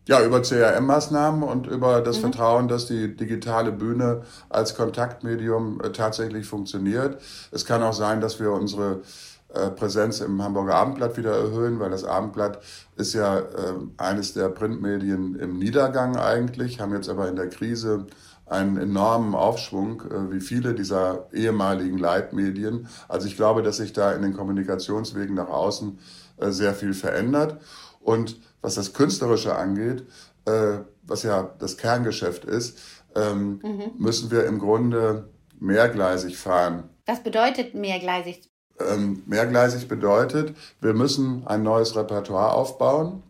Ja, 0.08 0.24
über 0.24 0.40
CRM-Maßnahmen 0.40 1.42
und 1.42 1.66
über 1.66 2.00
das 2.00 2.16
mhm. 2.16 2.22
Vertrauen, 2.22 2.66
dass 2.66 2.86
die 2.86 3.14
digitale 3.14 3.70
Bühne 3.70 4.22
als 4.48 4.74
Kontaktmedium 4.74 5.82
äh, 5.82 5.92
tatsächlich 5.92 6.46
funktioniert. 6.46 7.20
Es 7.52 7.66
kann 7.66 7.82
auch 7.82 7.92
sein, 7.92 8.22
dass 8.22 8.40
wir 8.40 8.50
unsere 8.50 9.02
Präsenz 9.48 10.20
im 10.20 10.42
Hamburger 10.42 10.74
Abendblatt 10.74 11.16
wieder 11.16 11.32
erhöhen, 11.32 11.80
weil 11.80 11.90
das 11.90 12.04
Abendblatt 12.04 12.60
ist 12.96 13.14
ja 13.14 13.38
äh, 13.38 13.74
eines 13.96 14.34
der 14.34 14.50
Printmedien 14.50 15.36
im 15.36 15.58
Niedergang 15.58 16.16
eigentlich, 16.16 16.80
haben 16.80 16.92
jetzt 16.92 17.08
aber 17.08 17.28
in 17.28 17.36
der 17.36 17.48
Krise 17.48 18.06
einen 18.44 18.76
enormen 18.76 19.34
Aufschwung, 19.34 20.02
äh, 20.02 20.32
wie 20.32 20.40
viele 20.40 20.74
dieser 20.74 21.28
ehemaligen 21.32 21.98
Leitmedien. 21.98 22.88
Also 23.08 23.26
ich 23.26 23.36
glaube, 23.36 23.62
dass 23.62 23.78
sich 23.78 23.92
da 23.92 24.12
in 24.12 24.22
den 24.22 24.34
Kommunikationswegen 24.34 25.34
nach 25.34 25.48
außen 25.48 25.98
äh, 26.38 26.50
sehr 26.50 26.74
viel 26.74 26.94
verändert. 26.94 27.60
Und 28.00 28.40
was 28.60 28.74
das 28.74 28.92
Künstlerische 28.92 29.56
angeht, 29.56 30.06
äh, 30.44 30.78
was 31.02 31.22
ja 31.22 31.54
das 31.58 31.76
Kerngeschäft 31.76 32.44
ist, 32.44 32.78
ähm, 33.14 33.60
mhm. 33.62 33.92
müssen 33.98 34.30
wir 34.30 34.44
im 34.46 34.58
Grunde 34.58 35.28
mehrgleisig 35.58 36.36
fahren. 36.36 36.90
Was 37.06 37.22
bedeutet 37.22 37.74
mehrgleisig 37.74 38.50
ähm, 38.80 39.22
mehrgleisig 39.26 39.88
bedeutet, 39.88 40.56
wir 40.80 40.94
müssen 40.94 41.46
ein 41.46 41.62
neues 41.62 41.96
Repertoire 41.96 42.52
aufbauen, 42.52 43.22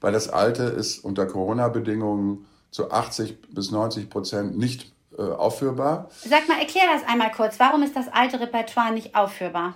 weil 0.00 0.12
das 0.12 0.28
alte 0.28 0.64
ist 0.64 1.04
unter 1.04 1.26
Corona-Bedingungen 1.26 2.46
zu 2.70 2.90
80 2.90 3.54
bis 3.54 3.70
90 3.70 4.10
Prozent 4.10 4.58
nicht 4.58 4.92
äh, 5.16 5.22
aufführbar. 5.22 6.08
Sag 6.24 6.48
mal, 6.48 6.58
erklär 6.58 6.84
das 6.92 7.06
einmal 7.06 7.30
kurz. 7.30 7.60
Warum 7.60 7.82
ist 7.82 7.94
das 7.94 8.08
alte 8.08 8.40
Repertoire 8.40 8.92
nicht 8.92 9.14
aufführbar? 9.14 9.74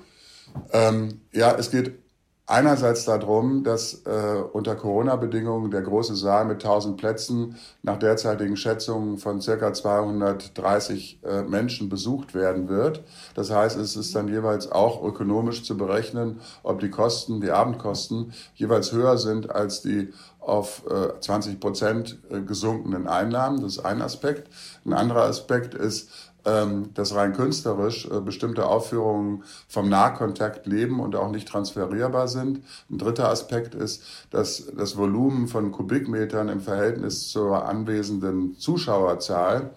Ähm, 0.72 1.20
ja, 1.32 1.52
es 1.52 1.70
geht 1.70 1.98
einerseits 2.46 3.04
darum, 3.04 3.64
dass 3.64 4.02
äh, 4.06 4.42
unter 4.52 4.76
Corona-Bedingungen 4.76 5.70
der 5.70 5.82
große 5.82 6.14
Saal 6.14 6.44
mit 6.44 6.64
1000 6.64 6.96
Plätzen 6.96 7.56
nach 7.82 7.98
derzeitigen 7.98 8.56
Schätzungen 8.56 9.18
von 9.18 9.40
circa 9.40 9.72
230 9.72 11.20
äh, 11.24 11.42
Menschen 11.42 11.88
besucht 11.88 12.34
werden 12.34 12.68
wird. 12.68 13.02
Das 13.34 13.50
heißt, 13.50 13.76
es 13.76 13.96
ist 13.96 14.14
dann 14.14 14.28
jeweils 14.28 14.70
auch 14.70 15.02
ökonomisch 15.02 15.64
zu 15.64 15.76
berechnen, 15.76 16.40
ob 16.62 16.78
die 16.80 16.90
Kosten, 16.90 17.40
die 17.40 17.50
Abendkosten 17.50 18.32
jeweils 18.54 18.92
höher 18.92 19.18
sind 19.18 19.50
als 19.50 19.82
die 19.82 20.12
auf 20.46 20.84
äh, 20.88 21.18
20 21.20 21.58
Prozent 21.58 22.18
äh, 22.30 22.40
gesunkenen 22.40 23.08
Einnahmen. 23.08 23.60
Das 23.60 23.72
ist 23.72 23.84
ein 23.84 24.00
Aspekt. 24.00 24.48
Ein 24.84 24.92
anderer 24.92 25.24
Aspekt 25.24 25.74
ist, 25.74 26.08
ähm, 26.46 26.94
dass 26.94 27.14
rein 27.14 27.32
künstlerisch 27.32 28.08
äh, 28.08 28.20
bestimmte 28.20 28.66
Aufführungen 28.66 29.42
vom 29.68 29.88
Nahkontakt 29.88 30.66
leben 30.66 31.00
und 31.00 31.16
auch 31.16 31.30
nicht 31.30 31.48
transferierbar 31.48 32.28
sind. 32.28 32.62
Ein 32.88 32.98
dritter 32.98 33.28
Aspekt 33.28 33.74
ist, 33.74 34.02
dass 34.30 34.72
das 34.76 34.96
Volumen 34.96 35.48
von 35.48 35.72
Kubikmetern 35.72 36.48
im 36.48 36.60
Verhältnis 36.60 37.28
zur 37.28 37.66
anwesenden 37.66 38.56
Zuschauerzahl 38.58 39.70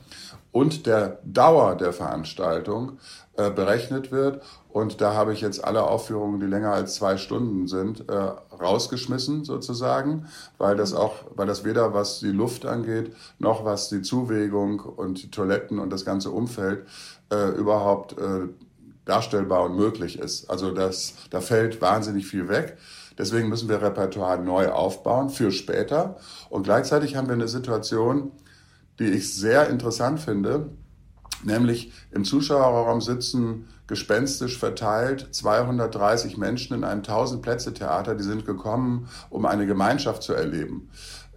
und 0.52 0.86
der 0.86 1.20
Dauer 1.24 1.76
der 1.76 1.94
Veranstaltung 1.94 3.00
äh, 3.38 3.52
berechnet 3.52 4.12
wird. 4.12 4.42
Und 4.70 5.02
da 5.02 5.14
habe 5.14 5.34
ich 5.34 5.42
jetzt 5.42 5.64
alle 5.64 5.84
Aufführungen, 5.84 6.40
die 6.40 6.46
länger 6.46 6.74
als 6.74 6.96
zwei 6.96 7.18
Stunden 7.18 7.68
sind, 7.68 8.10
äh, 8.10 8.14
rausgeschmissen 8.14 9.44
sozusagen, 9.44 10.28
weil 10.58 10.76
das 10.76 10.94
auch, 10.94 11.16
weil 11.36 11.48
das 11.48 11.64
weder 11.64 11.94
was 11.94 12.20
die 12.20 12.32
Luft 12.32 12.66
angeht, 12.66 13.16
noch 13.38 13.66
was 13.66 13.90
die 13.90 14.02
Zuwägung 14.02 14.80
und 14.80 15.24
die 15.24 15.32
Toiletten 15.32 15.80
und 15.80 15.92
das 15.92 16.06
ganze 16.06 16.32
Umfeld 16.32 16.86
äh, 17.32 17.50
überhaupt 17.50 18.18
äh, 18.18 18.48
darstellbar 19.06 19.64
und 19.64 19.76
möglich 19.76 20.20
ist. 20.20 20.50
Also 20.50 20.72
das, 20.72 21.16
da 21.32 21.42
fällt 21.42 21.82
wahnsinnig 21.82 22.28
viel 22.28 22.48
weg. 22.48 22.78
Deswegen 23.18 23.50
müssen 23.50 23.68
wir 23.68 23.82
Repertoire 23.82 24.42
neu 24.42 24.70
aufbauen 24.70 25.30
für 25.30 25.52
später. 25.52 26.18
Und 26.50 26.64
gleichzeitig 26.64 27.16
haben 27.16 27.28
wir 27.28 27.34
eine 27.34 27.50
Situation, 27.50 28.32
die 29.00 29.06
ich 29.06 29.34
sehr 29.34 29.70
interessant 29.70 30.20
finde, 30.20 30.70
nämlich 31.44 31.92
im 32.12 32.26
Zuschauerraum 32.26 33.02
sitzen 33.02 33.68
gespenstisch 33.88 34.60
verteilt 34.60 35.30
230 35.32 36.38
Menschen 36.38 36.76
in 36.76 36.84
einem 36.84 37.00
1000 37.00 37.42
Plätze 37.42 37.74
Theater, 37.74 38.14
die 38.14 38.24
sind 38.24 38.46
gekommen, 38.46 39.10
um 39.32 39.46
eine 39.46 39.66
Gemeinschaft 39.66 40.22
zu 40.22 40.34
erleben. 40.34 40.90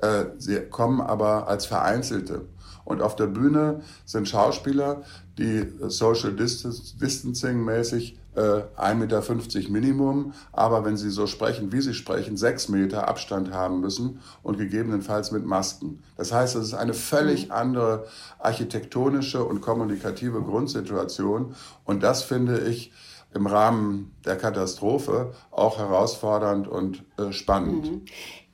Äh, 0.03 0.27
sie 0.37 0.61
kommen 0.61 1.01
aber 1.01 1.49
als 1.49 1.65
Vereinzelte. 1.65 2.47
Und 2.85 3.03
auf 3.03 3.17
der 3.17 3.27
Bühne 3.27 3.83
sind 4.05 4.29
Schauspieler, 4.29 5.03
die 5.39 5.67
Social 5.89 6.35
Distancing 6.35 7.65
mäßig 7.65 8.19
äh, 8.35 8.41
1,50 8.41 8.95
Meter 8.95 9.71
Minimum, 9.71 10.33
aber 10.53 10.85
wenn 10.85 10.97
sie 10.97 11.11
so 11.11 11.27
sprechen, 11.27 11.73
wie 11.73 11.81
sie 11.81 11.95
sprechen, 11.95 12.37
sechs 12.37 12.69
Meter 12.69 13.09
Abstand 13.09 13.53
haben 13.53 13.81
müssen 13.81 14.21
und 14.43 14.59
gegebenenfalls 14.59 15.33
mit 15.33 15.45
Masken. 15.45 16.03
Das 16.17 16.33
heißt, 16.33 16.57
es 16.57 16.69
ist 16.69 16.75
eine 16.75 16.95
völlig 16.95 17.47
mhm. 17.47 17.53
andere 17.53 18.07
architektonische 18.39 19.45
und 19.45 19.61
kommunikative 19.61 20.43
Grundsituation 20.43 21.55
und 21.85 22.03
das 22.03 22.23
finde 22.23 22.61
ich 22.61 22.93
im 23.35 23.47
Rahmen 23.47 24.15
der 24.25 24.37
Katastrophe 24.37 25.35
auch 25.51 25.79
herausfordernd 25.79 26.69
und 26.69 27.05
äh, 27.19 27.33
spannend. 27.33 27.91
Mhm. 27.91 28.05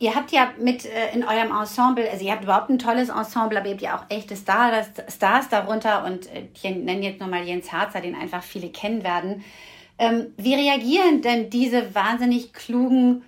Ihr 0.01 0.15
habt 0.15 0.31
ja 0.31 0.53
mit 0.61 0.87
äh, 0.87 1.13
in 1.13 1.25
eurem 1.25 1.51
Ensemble, 1.51 2.09
also 2.09 2.25
ihr 2.25 2.33
habt 2.33 2.45
überhaupt 2.45 2.71
ein 2.71 2.79
tolles 2.79 3.09
Ensemble, 3.09 3.59
aber 3.59 3.67
ihr 3.67 3.73
habt 3.73 3.83
ja 3.83 3.99
auch 3.99 4.05
echte 4.09 4.37
Star, 4.37 4.73
Stars 5.09 5.49
darunter 5.49 6.05
und 6.05 6.27
äh, 6.33 6.49
ich 6.55 6.63
nenne 6.63 7.03
jetzt 7.03 7.21
nochmal 7.21 7.43
Jens 7.43 7.73
Harzer, 7.73 8.01
den 8.01 8.15
einfach 8.15 8.43
viele 8.43 8.69
kennen 8.71 9.03
werden. 9.03 9.45
Ähm, 9.99 10.29
wie 10.37 10.55
reagieren 10.55 11.23
denn 11.23 11.51
diese 11.51 11.95
wahnsinnig 11.95 12.53
klugen, 12.53 13.25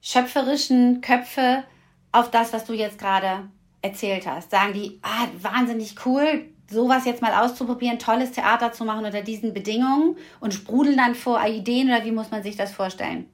schöpferischen 0.00 1.00
Köpfe 1.00 1.64
auf 2.12 2.30
das, 2.30 2.52
was 2.52 2.64
du 2.64 2.74
jetzt 2.74 2.98
gerade 2.98 3.48
erzählt 3.80 4.26
hast? 4.28 4.52
Sagen 4.52 4.72
die, 4.72 5.00
ah, 5.02 5.26
wahnsinnig 5.40 5.96
cool, 6.06 6.44
sowas 6.72 7.04
jetzt 7.04 7.22
mal 7.22 7.44
auszuprobieren, 7.44 7.98
tolles 7.98 8.32
Theater 8.32 8.72
zu 8.72 8.84
machen 8.84 9.04
unter 9.04 9.22
diesen 9.22 9.54
Bedingungen 9.54 10.16
und 10.40 10.54
sprudeln 10.54 10.96
dann 10.96 11.14
vor 11.14 11.40
Ideen 11.46 11.88
oder 11.88 12.04
wie 12.04 12.12
muss 12.12 12.30
man 12.30 12.42
sich 12.42 12.56
das 12.56 12.72
vorstellen? 12.72 13.26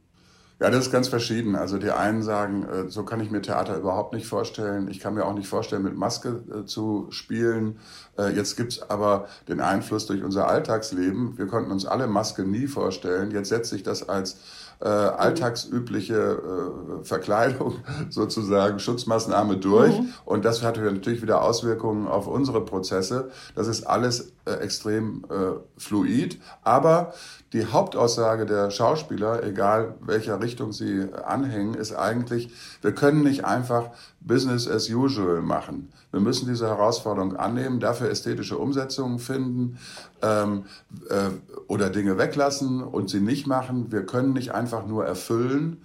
Ja, 0.61 0.71
das 0.71 0.87
ist 0.87 0.93
ganz 0.93 1.07
verschieden. 1.07 1.55
Also 1.55 1.79
die 1.79 1.93
einen 1.93 2.23
sagen, 2.23 2.65
äh, 2.65 2.91
so 2.91 3.05
kann 3.05 3.21
ich 3.21 3.31
mir 3.31 3.41
Theater 3.41 3.77
überhaupt 3.77 4.13
nicht 4.13 4.27
vorstellen. 4.27 4.89
Ich 4.91 4.99
kann 4.99 5.15
mir 5.15 5.25
auch 5.25 5.35
nicht 5.35 5.47
vorstellen, 5.47 5.85
mit 5.85 5.97
Maske 5.97 6.43
äh, 6.53 6.67
zu 6.67 7.07
spielen. 7.11 7.79
Äh, 8.19 8.35
jetzt 8.35 8.57
gibt's 8.57 8.83
aber 8.83 9.29
den 9.47 9.61
Einfluss 9.61 10.07
durch 10.07 10.25
unser 10.25 10.49
Alltagsleben. 10.49 11.39
Wir 11.39 11.47
konnten 11.47 11.71
uns 11.71 11.87
alle 11.87 12.09
Maske 12.09 12.43
nie 12.43 12.67
vorstellen. 12.67 13.31
Jetzt 13.31 13.51
setzt 13.51 13.71
sich 13.71 13.85
das 13.85 14.09
als 14.09 14.39
äh, 14.81 14.89
alltagsübliche 14.89 16.15
äh, 16.15 17.05
Verkleidung 17.05 17.77
sozusagen, 18.11 18.79
Schutzmaßnahme 18.79 19.57
durch. 19.57 19.99
Mhm. 19.99 20.09
Und 20.25 20.45
das 20.45 20.63
hat 20.63 20.77
natürlich 20.77 21.23
wieder 21.23 21.43
Auswirkungen 21.43 22.07
auf 22.07 22.27
unsere 22.27 22.65
Prozesse. 22.65 23.31
Das 23.55 23.67
ist 23.67 23.85
alles 23.85 24.33
äh, 24.45 24.53
extrem 24.53 25.25
äh, 25.31 25.59
fluid. 25.77 26.41
Aber 26.63 27.13
die 27.53 27.67
Hauptaussage 27.67 28.45
der 28.45 28.71
Schauspieler, 28.71 29.43
egal 29.43 29.95
welcher 30.01 30.41
Richtung 30.41 30.73
sie 30.73 31.07
anhängen, 31.25 31.75
ist 31.75 31.95
eigentlich, 31.95 32.51
wir 32.83 32.93
können 32.93 33.23
nicht 33.23 33.45
einfach 33.45 33.91
Business 34.21 34.69
as 34.69 34.91
usual 34.91 35.41
machen. 35.41 35.91
Wir 36.11 36.21
müssen 36.21 36.47
diese 36.47 36.67
Herausforderung 36.67 37.37
annehmen, 37.37 37.81
dafür 37.81 38.11
ästhetische 38.11 38.59
Umsetzungen 38.59 39.19
finden 39.19 39.79
ähm, 40.23 40.65
äh, 41.09 41.31
oder 41.69 41.91
Dinge 41.91 42.19
weglassen 42.19 42.83
und 42.83 43.09
sie 43.09 43.21
nicht 43.21 43.47
machen. 43.47 43.93
Wir 43.93 44.05
können 44.05 44.33
nicht 44.35 44.53
einfach 44.53 44.87
nur 44.87 45.07
erfüllen. 45.07 45.83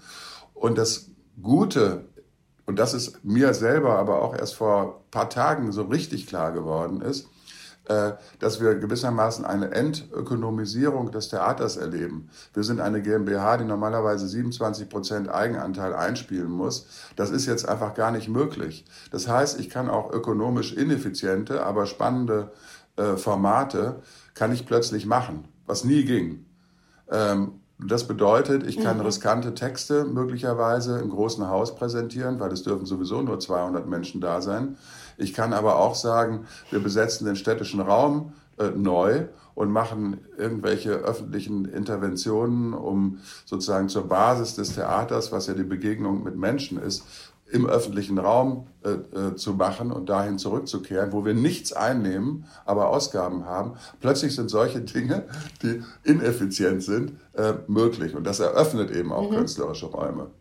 Und 0.54 0.78
das 0.78 1.08
Gute, 1.42 2.06
und 2.66 2.78
das 2.78 2.94
ist 2.94 3.24
mir 3.24 3.54
selber 3.54 3.98
aber 3.98 4.22
auch 4.22 4.36
erst 4.36 4.56
vor 4.56 5.02
paar 5.12 5.30
Tagen 5.30 5.72
so 5.72 5.84
richtig 5.84 6.28
klar 6.28 6.52
geworden 6.52 7.02
ist, 7.02 7.28
dass 8.40 8.62
wir 8.62 8.76
gewissermaßen 8.76 9.44
eine 9.44 9.72
Entökonomisierung 9.72 11.12
des 11.12 11.28
Theaters 11.28 11.76
erleben. 11.76 12.30
Wir 12.54 12.64
sind 12.64 12.80
eine 12.80 13.02
GmbH, 13.02 13.58
die 13.58 13.66
normalerweise 13.66 14.28
27 14.28 14.88
Prozent 14.88 15.30
Eigenanteil 15.30 15.94
einspielen 15.94 16.52
muss. 16.52 16.88
Das 17.18 17.30
ist 17.30 17.46
jetzt 17.46 17.68
einfach 17.68 17.94
gar 17.94 18.12
nicht 18.12 18.30
möglich. 18.30 18.86
Das 19.12 19.28
heißt, 19.28 19.60
ich 19.60 19.70
kann 19.70 19.90
auch 19.90 20.14
ökonomisch 20.14 20.74
ineffiziente, 20.74 21.66
aber 21.66 21.86
spannende 21.86 22.54
äh, 22.96 23.18
Formate 23.18 24.02
kann 24.34 24.54
ich 24.54 24.66
plötzlich 24.66 25.06
machen, 25.06 25.50
was 25.66 25.84
nie 25.84 26.06
ging. 26.06 26.46
Ähm, 27.12 27.60
Das 27.86 28.08
bedeutet, 28.08 28.66
ich 28.66 28.80
kann 28.80 28.98
mhm. 28.98 29.06
riskante 29.06 29.54
Texte 29.56 30.06
möglicherweise 30.06 31.00
im 31.00 31.10
großen 31.10 31.50
Haus 31.50 31.76
präsentieren, 31.76 32.40
weil 32.40 32.54
es 32.54 32.64
dürfen 32.64 32.86
sowieso 32.86 33.22
nur 33.22 33.40
200 33.40 33.88
Menschen 33.88 34.22
da 34.22 34.42
sein. 34.42 34.78
Ich 35.18 35.34
kann 35.34 35.54
aber 35.54 35.78
auch 35.78 35.96
sagen, 35.96 36.46
wir 36.70 36.80
besetzen 36.80 37.26
den 37.26 37.36
städtischen 37.36 37.80
Raum 37.80 38.34
äh, 38.58 38.70
neu 38.70 39.26
und 39.56 39.72
machen 39.72 40.20
irgendwelche 40.38 40.92
öffentlichen 40.92 41.66
Interventionen, 41.66 42.74
um 42.74 43.20
sozusagen 43.46 43.90
zur 43.90 44.08
Basis 44.08 44.56
des 44.56 44.74
Theaters, 44.74 45.32
was 45.32 45.48
ja 45.48 45.54
die 45.54 45.64
Begegnung 45.64 46.24
mit 46.24 46.36
Menschen 46.36 46.82
ist, 46.82 47.04
im 47.52 47.68
öffentlichen 47.68 48.18
Raum 48.18 48.68
äh, 48.84 48.90
äh, 48.90 49.36
zu 49.36 49.54
machen 49.54 49.92
und 49.92 50.10
dahin 50.10 50.40
zurückzukehren, 50.40 51.12
wo 51.12 51.24
wir 51.24 51.36
nichts 51.36 51.72
einnehmen, 51.72 52.46
aber 52.66 52.90
Ausgaben 52.90 53.46
haben. 53.46 53.74
Plötzlich 54.02 54.34
sind 54.34 54.50
solche 54.50 54.82
Dinge, 54.82 55.26
die 55.62 55.84
ineffizient 56.04 56.82
sind, 56.82 57.14
äh, 57.34 57.54
möglich. 57.68 58.16
Und 58.16 58.26
das 58.26 58.40
eröffnet 58.40 58.90
eben 58.90 59.12
auch 59.12 59.30
mhm. 59.30 59.36
künstlerische 59.36 59.86
Räume. 59.86 60.32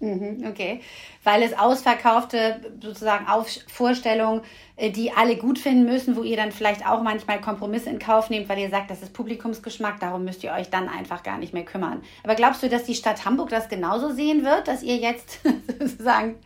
Mhm, 0.00 0.44
okay, 0.48 0.80
weil 1.24 1.42
es 1.42 1.58
ausverkaufte 1.58 2.60
sozusagen 2.80 3.26
Auf 3.26 3.48
Vorstellungen, 3.66 4.42
äh, 4.76 4.90
die 4.90 5.10
alle 5.10 5.36
gut 5.36 5.58
finden 5.58 5.86
müssen, 5.86 6.14
wo 6.14 6.22
ihr 6.22 6.36
dann 6.36 6.52
vielleicht 6.52 6.86
auch 6.86 7.02
manchmal 7.02 7.40
Kompromisse 7.40 7.90
in 7.90 7.98
Kauf 7.98 8.30
nehmt, 8.30 8.48
weil 8.48 8.60
ihr 8.60 8.70
sagt, 8.70 8.92
das 8.92 9.02
ist 9.02 9.12
Publikumsgeschmack, 9.12 9.98
darum 9.98 10.24
müsst 10.24 10.44
ihr 10.44 10.52
euch 10.52 10.70
dann 10.70 10.88
einfach 10.88 11.24
gar 11.24 11.38
nicht 11.38 11.52
mehr 11.52 11.64
kümmern. 11.64 12.02
Aber 12.22 12.36
glaubst 12.36 12.62
du, 12.62 12.68
dass 12.68 12.84
die 12.84 12.94
Stadt 12.94 13.24
Hamburg 13.24 13.48
das 13.48 13.68
genauso 13.68 14.12
sehen 14.12 14.44
wird, 14.44 14.68
dass 14.68 14.84
ihr 14.84 14.96
jetzt 14.96 15.40
sozusagen 15.80 16.36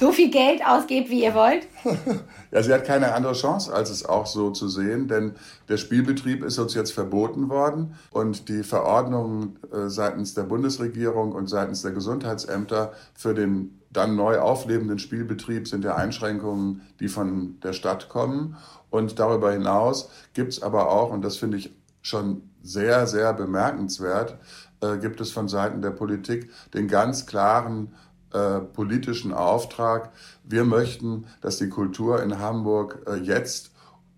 so 0.00 0.12
viel 0.12 0.30
Geld 0.30 0.66
ausgebt, 0.66 1.10
wie 1.10 1.22
ihr 1.22 1.34
wollt? 1.34 1.68
ja, 2.50 2.62
sie 2.62 2.72
hat 2.72 2.86
keine 2.86 3.12
andere 3.14 3.34
Chance, 3.34 3.72
als 3.72 3.90
es 3.90 4.04
auch 4.04 4.26
so 4.26 4.50
zu 4.50 4.68
sehen, 4.68 5.06
denn 5.08 5.34
der 5.68 5.76
Spielbetrieb 5.76 6.42
ist 6.42 6.58
uns 6.58 6.74
jetzt 6.74 6.92
verboten 6.92 7.50
worden 7.50 7.94
und 8.10 8.48
die 8.48 8.62
Verordnungen 8.62 9.58
äh, 9.70 9.88
seitens 9.88 10.32
der 10.34 10.44
Bundesregierung 10.44 11.32
und 11.32 11.48
seitens 11.48 11.82
der 11.82 11.92
Gesundheitsämter 11.92 12.92
für 13.14 13.34
den 13.34 13.76
dann 13.92 14.16
neu 14.16 14.38
auflebenden 14.38 14.98
Spielbetrieb 14.98 15.66
sind 15.68 15.84
ja 15.84 15.96
Einschränkungen, 15.96 16.82
die 17.00 17.08
von 17.08 17.58
der 17.60 17.72
Stadt 17.72 18.08
kommen. 18.08 18.56
Und 18.88 19.18
darüber 19.18 19.52
hinaus 19.52 20.10
gibt 20.32 20.52
es 20.52 20.62
aber 20.62 20.90
auch, 20.90 21.10
und 21.10 21.22
das 21.22 21.36
finde 21.36 21.56
ich 21.56 21.74
schon 22.00 22.42
sehr, 22.62 23.06
sehr 23.06 23.32
bemerkenswert, 23.34 24.38
äh, 24.80 24.96
gibt 24.98 25.20
es 25.20 25.32
von 25.32 25.48
Seiten 25.48 25.82
der 25.82 25.90
Politik 25.90 26.50
den 26.72 26.88
ganz 26.88 27.26
klaren 27.26 27.94
äh, 28.32 28.60
politischen 28.60 29.32
Auftrag. 29.32 30.12
Wir 30.44 30.64
möchten, 30.64 31.26
dass 31.40 31.58
die 31.58 31.68
Kultur 31.68 32.22
in 32.22 32.38
Hamburg 32.38 33.04
äh, 33.06 33.16
jetzt 33.16 33.70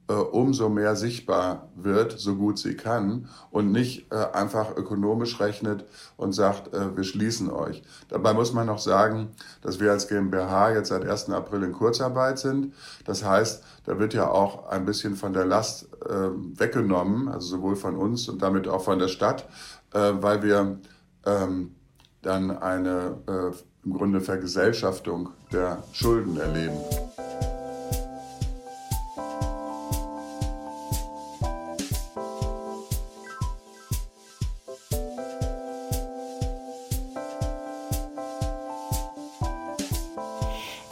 äh, 0.09 0.15
umso 0.15 0.69
mehr 0.69 0.97
sichtbar 0.97 1.69
wird, 1.77 2.19
so 2.19 2.35
gut 2.35 2.59
sie 2.59 2.75
kann, 2.75 3.29
und 3.51 3.71
nicht 3.71 4.13
äh, 4.13 4.17
einfach 4.17 4.77
ökonomisch 4.77 5.41
rechnet 5.41 5.85
und 6.17 6.33
sagt, 6.33 6.75
äh, 6.75 6.97
wir 6.97 7.05
schließen 7.05 7.51
euch. 7.51 7.83
Dabei 8.09 8.35
muss 8.35 8.53
man 8.53 8.67
noch 8.67 8.81
sagen, 8.81 9.29
dass 9.63 9.81
wir 9.81 9.91
als 9.93 10.09
GmbH 10.09 10.73
jetzt 10.73 10.89
seit 10.89 11.09
1. 11.09 11.31
April 11.31 11.63
in 11.63 11.73
Kurzarbeit 11.73 12.39
sind. 12.39 12.75
Das 13.05 13.25
heißt, 13.25 13.63
da 13.87 13.99
wird 13.99 14.13
ja 14.13 14.29
auch 14.29 14.69
ein 14.69 14.85
bisschen 14.85 15.15
von 15.15 15.33
der 15.33 15.47
Last 15.47 15.89
äh, 16.05 16.31
weggenommen, 16.59 17.29
also 17.29 17.57
sowohl 17.57 17.77
von 17.77 17.97
uns 17.97 18.29
und 18.29 18.43
damit 18.43 18.69
auch 18.69 18.83
von 18.83 18.99
der 18.99 19.09
Stadt, 19.09 19.49
weil 19.93 20.43
wir 20.43 20.79
ähm, 21.27 21.75
dann 22.23 22.51
eine 22.51 23.19
im 23.85 23.95
Grunde 23.95 24.21
Vergesellschaftung 24.21 25.31
der 25.53 25.83
Schulden 25.93 26.39
erleben. 26.39 26.77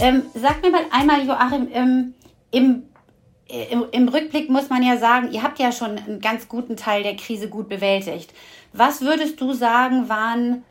Ähm, 0.02 0.22
sag 0.34 0.62
mir 0.62 0.70
mal 0.70 0.84
einmal, 0.90 1.26
Joachim, 1.26 1.68
ähm, 1.72 2.14
im, 2.50 2.84
im, 3.70 3.84
im 3.92 4.08
Rückblick 4.08 4.48
muss 4.48 4.70
man 4.70 4.82
ja 4.82 4.96
sagen, 4.96 5.30
ihr 5.30 5.42
habt 5.42 5.58
ja 5.58 5.70
schon 5.72 5.98
einen 5.98 6.20
ganz 6.20 6.48
guten 6.48 6.76
Teil 6.76 7.02
der 7.02 7.16
Krise 7.16 7.48
gut 7.48 7.68
bewältigt. 7.68 8.32
Was 8.72 9.02
würdest 9.02 9.40
du 9.40 9.52
sagen, 9.52 10.08
waren 10.08 10.64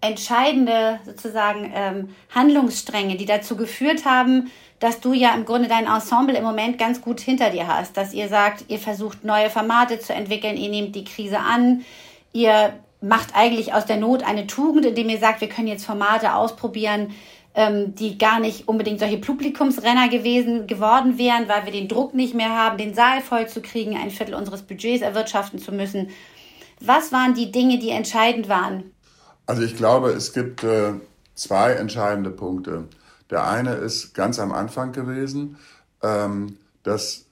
entscheidende 0.00 1.00
sozusagen 1.04 1.72
ähm, 1.74 2.14
Handlungsstränge, 2.34 3.16
die 3.16 3.26
dazu 3.26 3.56
geführt 3.56 4.04
haben, 4.04 4.50
dass 4.78 5.00
du 5.00 5.12
ja 5.12 5.34
im 5.34 5.44
Grunde 5.44 5.68
dein 5.68 5.86
Ensemble 5.86 6.36
im 6.36 6.44
Moment 6.44 6.78
ganz 6.78 7.00
gut 7.00 7.20
hinter 7.20 7.50
dir 7.50 7.66
hast, 7.66 7.96
dass 7.96 8.14
ihr 8.14 8.28
sagt, 8.28 8.64
ihr 8.68 8.78
versucht 8.78 9.24
neue 9.24 9.50
Formate 9.50 9.98
zu 9.98 10.14
entwickeln, 10.14 10.56
ihr 10.56 10.68
nehmt 10.68 10.94
die 10.94 11.04
Krise 11.04 11.40
an, 11.40 11.84
ihr 12.32 12.74
macht 13.00 13.34
eigentlich 13.34 13.74
aus 13.74 13.86
der 13.86 13.96
Not 13.96 14.22
eine 14.22 14.46
Tugend, 14.46 14.86
indem 14.86 15.08
ihr 15.08 15.18
sagt, 15.18 15.40
wir 15.40 15.48
können 15.48 15.68
jetzt 15.68 15.84
Formate 15.84 16.34
ausprobieren, 16.34 17.12
ähm, 17.54 17.94
die 17.96 18.18
gar 18.18 18.38
nicht 18.38 18.68
unbedingt 18.68 19.00
solche 19.00 19.18
Publikumsrenner 19.18 20.08
gewesen 20.08 20.68
geworden 20.68 21.18
wären, 21.18 21.48
weil 21.48 21.64
wir 21.64 21.72
den 21.72 21.88
Druck 21.88 22.14
nicht 22.14 22.34
mehr 22.34 22.50
haben, 22.50 22.78
den 22.78 22.94
Saal 22.94 23.20
voll 23.20 23.48
zu 23.48 23.60
kriegen, 23.60 23.96
ein 23.96 24.10
Viertel 24.10 24.34
unseres 24.34 24.62
Budgets 24.62 25.02
erwirtschaften 25.02 25.58
zu 25.58 25.72
müssen. 25.72 26.10
Was 26.80 27.10
waren 27.10 27.34
die 27.34 27.50
Dinge, 27.50 27.78
die 27.78 27.90
entscheidend 27.90 28.48
waren? 28.48 28.92
Also 29.48 29.62
ich 29.62 29.76
glaube, 29.76 30.10
es 30.10 30.34
gibt 30.34 30.62
äh, 30.62 30.92
zwei 31.34 31.72
entscheidende 31.72 32.30
Punkte. 32.30 32.84
Der 33.30 33.48
eine 33.48 33.76
ist 33.76 34.12
ganz 34.12 34.38
am 34.38 34.52
Anfang 34.52 34.92
gewesen, 34.92 35.56
ähm, 36.02 36.58
dass 36.82 37.24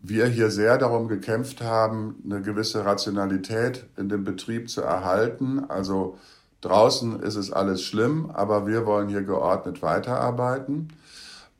wir 0.00 0.26
hier 0.26 0.50
sehr 0.50 0.76
darum 0.76 1.08
gekämpft 1.08 1.62
haben, 1.62 2.22
eine 2.26 2.42
gewisse 2.42 2.84
Rationalität 2.84 3.86
in 3.96 4.10
dem 4.10 4.24
Betrieb 4.24 4.68
zu 4.68 4.82
erhalten. 4.82 5.64
Also 5.70 6.18
draußen 6.60 7.20
ist 7.20 7.36
es 7.36 7.50
alles 7.50 7.82
schlimm, 7.82 8.30
aber 8.30 8.66
wir 8.66 8.84
wollen 8.84 9.08
hier 9.08 9.22
geordnet 9.22 9.80
weiterarbeiten. 9.80 10.92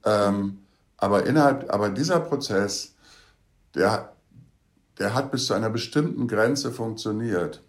Ähm, 0.04 0.58
aber 0.98 1.24
innerhalb, 1.24 1.72
aber 1.72 1.88
dieser 1.88 2.20
Prozess, 2.20 2.92
der, 3.74 4.12
der 4.98 5.14
hat 5.14 5.30
bis 5.30 5.46
zu 5.46 5.54
einer 5.54 5.70
bestimmten 5.70 6.28
Grenze 6.28 6.72
funktioniert. 6.72 7.62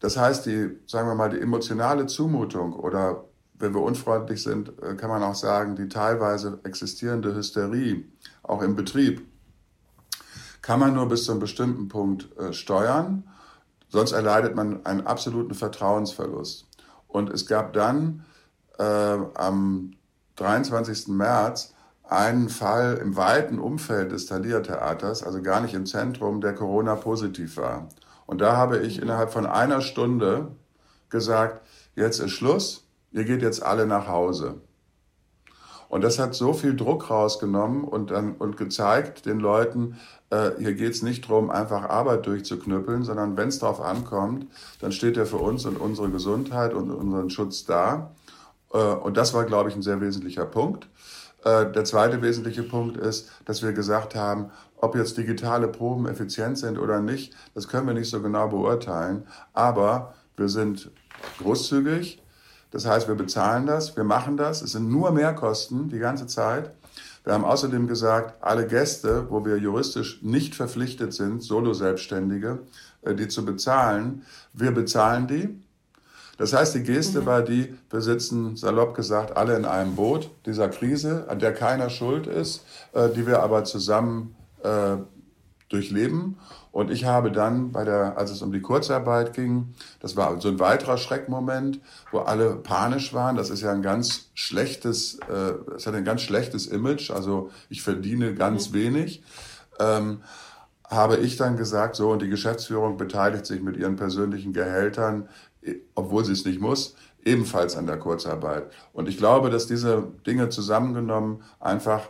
Das 0.00 0.16
heißt, 0.16 0.46
die, 0.46 0.78
sagen 0.86 1.08
wir 1.08 1.14
mal, 1.14 1.30
die 1.30 1.40
emotionale 1.40 2.06
Zumutung 2.06 2.72
oder 2.72 3.24
wenn 3.54 3.74
wir 3.74 3.82
unfreundlich 3.82 4.42
sind, 4.42 4.72
äh, 4.82 4.94
kann 4.94 5.10
man 5.10 5.22
auch 5.22 5.34
sagen, 5.34 5.74
die 5.76 5.88
teilweise 5.88 6.60
existierende 6.62 7.34
Hysterie, 7.34 8.04
auch 8.42 8.62
im 8.62 8.76
Betrieb, 8.76 9.26
kann 10.62 10.80
man 10.80 10.94
nur 10.94 11.08
bis 11.08 11.24
zu 11.24 11.32
einem 11.32 11.40
bestimmten 11.40 11.88
Punkt 11.88 12.36
äh, 12.38 12.52
steuern. 12.52 13.24
Sonst 13.88 14.12
erleidet 14.12 14.54
man 14.54 14.84
einen 14.84 15.06
absoluten 15.06 15.54
Vertrauensverlust. 15.54 16.66
Und 17.08 17.30
es 17.30 17.46
gab 17.46 17.72
dann 17.72 18.24
äh, 18.78 18.82
am 18.82 19.92
23. 20.36 21.08
März 21.08 21.74
einen 22.04 22.48
Fall 22.48 22.98
im 23.02 23.16
weiten 23.16 23.58
Umfeld 23.58 24.12
des 24.12 24.26
Thalia-Theaters, 24.26 25.22
also 25.22 25.42
gar 25.42 25.60
nicht 25.60 25.74
im 25.74 25.86
Zentrum, 25.86 26.40
der 26.40 26.54
Corona-positiv 26.54 27.56
war. 27.56 27.88
Und 28.28 28.42
da 28.42 28.58
habe 28.58 28.80
ich 28.80 29.00
innerhalb 29.00 29.32
von 29.32 29.46
einer 29.46 29.80
Stunde 29.80 30.48
gesagt, 31.08 31.66
jetzt 31.96 32.20
ist 32.20 32.32
Schluss, 32.32 32.84
ihr 33.10 33.24
geht 33.24 33.40
jetzt 33.40 33.62
alle 33.62 33.86
nach 33.86 34.06
Hause. 34.06 34.56
Und 35.88 36.02
das 36.04 36.18
hat 36.18 36.34
so 36.34 36.52
viel 36.52 36.76
Druck 36.76 37.08
rausgenommen 37.08 37.84
und, 37.84 38.10
dann, 38.10 38.34
und 38.34 38.58
gezeigt 38.58 39.24
den 39.24 39.40
Leuten, 39.40 39.96
äh, 40.28 40.50
hier 40.58 40.74
geht's 40.74 41.00
nicht 41.00 41.26
drum, 41.26 41.48
einfach 41.48 41.88
Arbeit 41.88 42.26
durchzuknüppeln, 42.26 43.02
sondern 43.02 43.38
wenn 43.38 43.48
es 43.48 43.60
darauf 43.60 43.80
ankommt, 43.80 44.46
dann 44.82 44.92
steht 44.92 45.16
er 45.16 45.24
für 45.24 45.38
uns 45.38 45.64
und 45.64 45.78
unsere 45.78 46.10
Gesundheit 46.10 46.74
und 46.74 46.90
unseren 46.90 47.30
Schutz 47.30 47.64
da. 47.64 48.10
Äh, 48.74 48.78
und 48.78 49.16
das 49.16 49.32
war, 49.32 49.46
glaube 49.46 49.70
ich, 49.70 49.74
ein 49.74 49.82
sehr 49.82 50.02
wesentlicher 50.02 50.44
Punkt. 50.44 50.86
Äh, 51.44 51.72
der 51.72 51.84
zweite 51.84 52.20
wesentliche 52.20 52.62
Punkt 52.62 52.98
ist, 52.98 53.30
dass 53.46 53.62
wir 53.62 53.72
gesagt 53.72 54.14
haben, 54.14 54.50
ob 54.80 54.94
jetzt 54.94 55.16
digitale 55.16 55.68
Proben 55.68 56.06
effizient 56.06 56.58
sind 56.58 56.78
oder 56.78 57.00
nicht, 57.00 57.34
das 57.54 57.68
können 57.68 57.86
wir 57.86 57.94
nicht 57.94 58.10
so 58.10 58.22
genau 58.22 58.48
beurteilen. 58.48 59.26
Aber 59.52 60.14
wir 60.36 60.48
sind 60.48 60.90
großzügig. 61.42 62.22
Das 62.70 62.86
heißt, 62.86 63.08
wir 63.08 63.14
bezahlen 63.14 63.66
das, 63.66 63.96
wir 63.96 64.04
machen 64.04 64.36
das. 64.36 64.62
Es 64.62 64.72
sind 64.72 64.90
nur 64.90 65.10
Mehrkosten 65.10 65.88
die 65.88 65.98
ganze 65.98 66.26
Zeit. 66.26 66.72
Wir 67.24 67.32
haben 67.32 67.44
außerdem 67.44 67.88
gesagt, 67.88 68.42
alle 68.42 68.66
Gäste, 68.66 69.26
wo 69.30 69.44
wir 69.44 69.56
juristisch 69.58 70.22
nicht 70.22 70.54
verpflichtet 70.54 71.12
sind, 71.12 71.42
Solo-Selbstständige, 71.42 72.60
äh, 73.02 73.14
die 73.14 73.28
zu 73.28 73.44
bezahlen, 73.44 74.22
wir 74.52 74.70
bezahlen 74.70 75.26
die. 75.26 75.62
Das 76.38 76.52
heißt, 76.52 76.74
die 76.74 76.84
Geste 76.84 77.22
mhm. 77.22 77.26
war 77.26 77.42
die, 77.42 77.74
wir 77.90 78.00
sitzen, 78.00 78.56
salopp 78.56 78.94
gesagt, 78.94 79.36
alle 79.36 79.56
in 79.56 79.64
einem 79.64 79.96
Boot 79.96 80.30
dieser 80.46 80.68
Krise, 80.68 81.26
an 81.28 81.40
der 81.40 81.52
keiner 81.52 81.90
schuld 81.90 82.26
ist, 82.26 82.64
äh, 82.92 83.08
die 83.10 83.26
wir 83.26 83.42
aber 83.42 83.64
zusammen 83.64 84.34
äh, 84.62 84.96
durchleben. 85.68 86.38
Und 86.72 86.90
ich 86.90 87.04
habe 87.04 87.32
dann 87.32 87.72
bei 87.72 87.84
der, 87.84 88.16
als 88.16 88.30
es 88.30 88.42
um 88.42 88.52
die 88.52 88.60
Kurzarbeit 88.60 89.32
ging, 89.34 89.74
das 90.00 90.16
war 90.16 90.40
so 90.40 90.48
ein 90.48 90.60
weiterer 90.60 90.96
Schreckmoment, 90.96 91.80
wo 92.12 92.20
alle 92.20 92.56
panisch 92.56 93.12
waren. 93.12 93.36
Das 93.36 93.50
ist 93.50 93.62
ja 93.62 93.72
ein 93.72 93.82
ganz 93.82 94.30
schlechtes, 94.34 95.18
äh, 95.28 95.54
es 95.76 95.86
hat 95.86 95.94
ein 95.94 96.04
ganz 96.04 96.22
schlechtes 96.22 96.66
Image. 96.66 97.10
Also 97.10 97.50
ich 97.68 97.82
verdiene 97.82 98.34
ganz 98.34 98.70
mhm. 98.70 98.74
wenig. 98.74 99.22
Ähm, 99.80 100.22
habe 100.84 101.18
ich 101.18 101.36
dann 101.36 101.56
gesagt, 101.56 101.96
so, 101.96 102.10
und 102.10 102.22
die 102.22 102.30
Geschäftsführung 102.30 102.96
beteiligt 102.96 103.44
sich 103.44 103.60
mit 103.60 103.76
ihren 103.76 103.96
persönlichen 103.96 104.54
Gehältern, 104.54 105.28
obwohl 105.94 106.24
sie 106.24 106.32
es 106.32 106.46
nicht 106.46 106.60
muss, 106.60 106.96
ebenfalls 107.24 107.76
an 107.76 107.86
der 107.86 107.98
Kurzarbeit. 107.98 108.70
Und 108.92 109.08
ich 109.08 109.18
glaube, 109.18 109.50
dass 109.50 109.66
diese 109.66 110.04
Dinge 110.26 110.48
zusammengenommen 110.48 111.42
einfach 111.60 112.08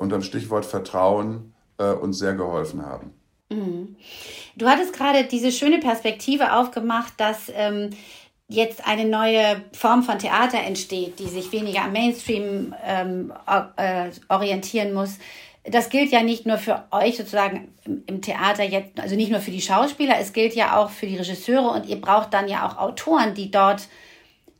unter 0.00 0.16
dem 0.16 0.22
Stichwort 0.22 0.64
Vertrauen 0.64 1.52
äh, 1.78 1.92
uns 1.92 2.18
sehr 2.18 2.32
geholfen 2.34 2.84
haben. 2.84 3.12
Mhm. 3.50 3.96
Du 4.56 4.66
hattest 4.66 4.94
gerade 4.94 5.24
diese 5.24 5.52
schöne 5.52 5.78
Perspektive 5.78 6.54
aufgemacht, 6.54 7.12
dass 7.18 7.52
ähm, 7.54 7.90
jetzt 8.48 8.86
eine 8.86 9.04
neue 9.04 9.60
Form 9.72 10.02
von 10.02 10.18
Theater 10.18 10.58
entsteht, 10.58 11.18
die 11.18 11.28
sich 11.28 11.52
weniger 11.52 11.82
am 11.84 11.92
Mainstream 11.92 12.74
ähm, 12.82 13.32
äh, 13.76 14.10
orientieren 14.28 14.94
muss. 14.94 15.18
Das 15.64 15.90
gilt 15.90 16.10
ja 16.10 16.22
nicht 16.22 16.46
nur 16.46 16.56
für 16.56 16.84
euch 16.90 17.18
sozusagen 17.18 17.74
im 17.84 18.22
Theater 18.22 18.64
jetzt, 18.64 18.98
also 18.98 19.16
nicht 19.16 19.30
nur 19.30 19.40
für 19.40 19.50
die 19.50 19.60
Schauspieler, 19.60 20.14
es 20.18 20.32
gilt 20.32 20.54
ja 20.54 20.78
auch 20.78 20.88
für 20.88 21.06
die 21.06 21.18
Regisseure 21.18 21.70
und 21.72 21.86
ihr 21.86 22.00
braucht 22.00 22.32
dann 22.32 22.48
ja 22.48 22.66
auch 22.66 22.78
Autoren, 22.78 23.34
die 23.34 23.50
dort 23.50 23.86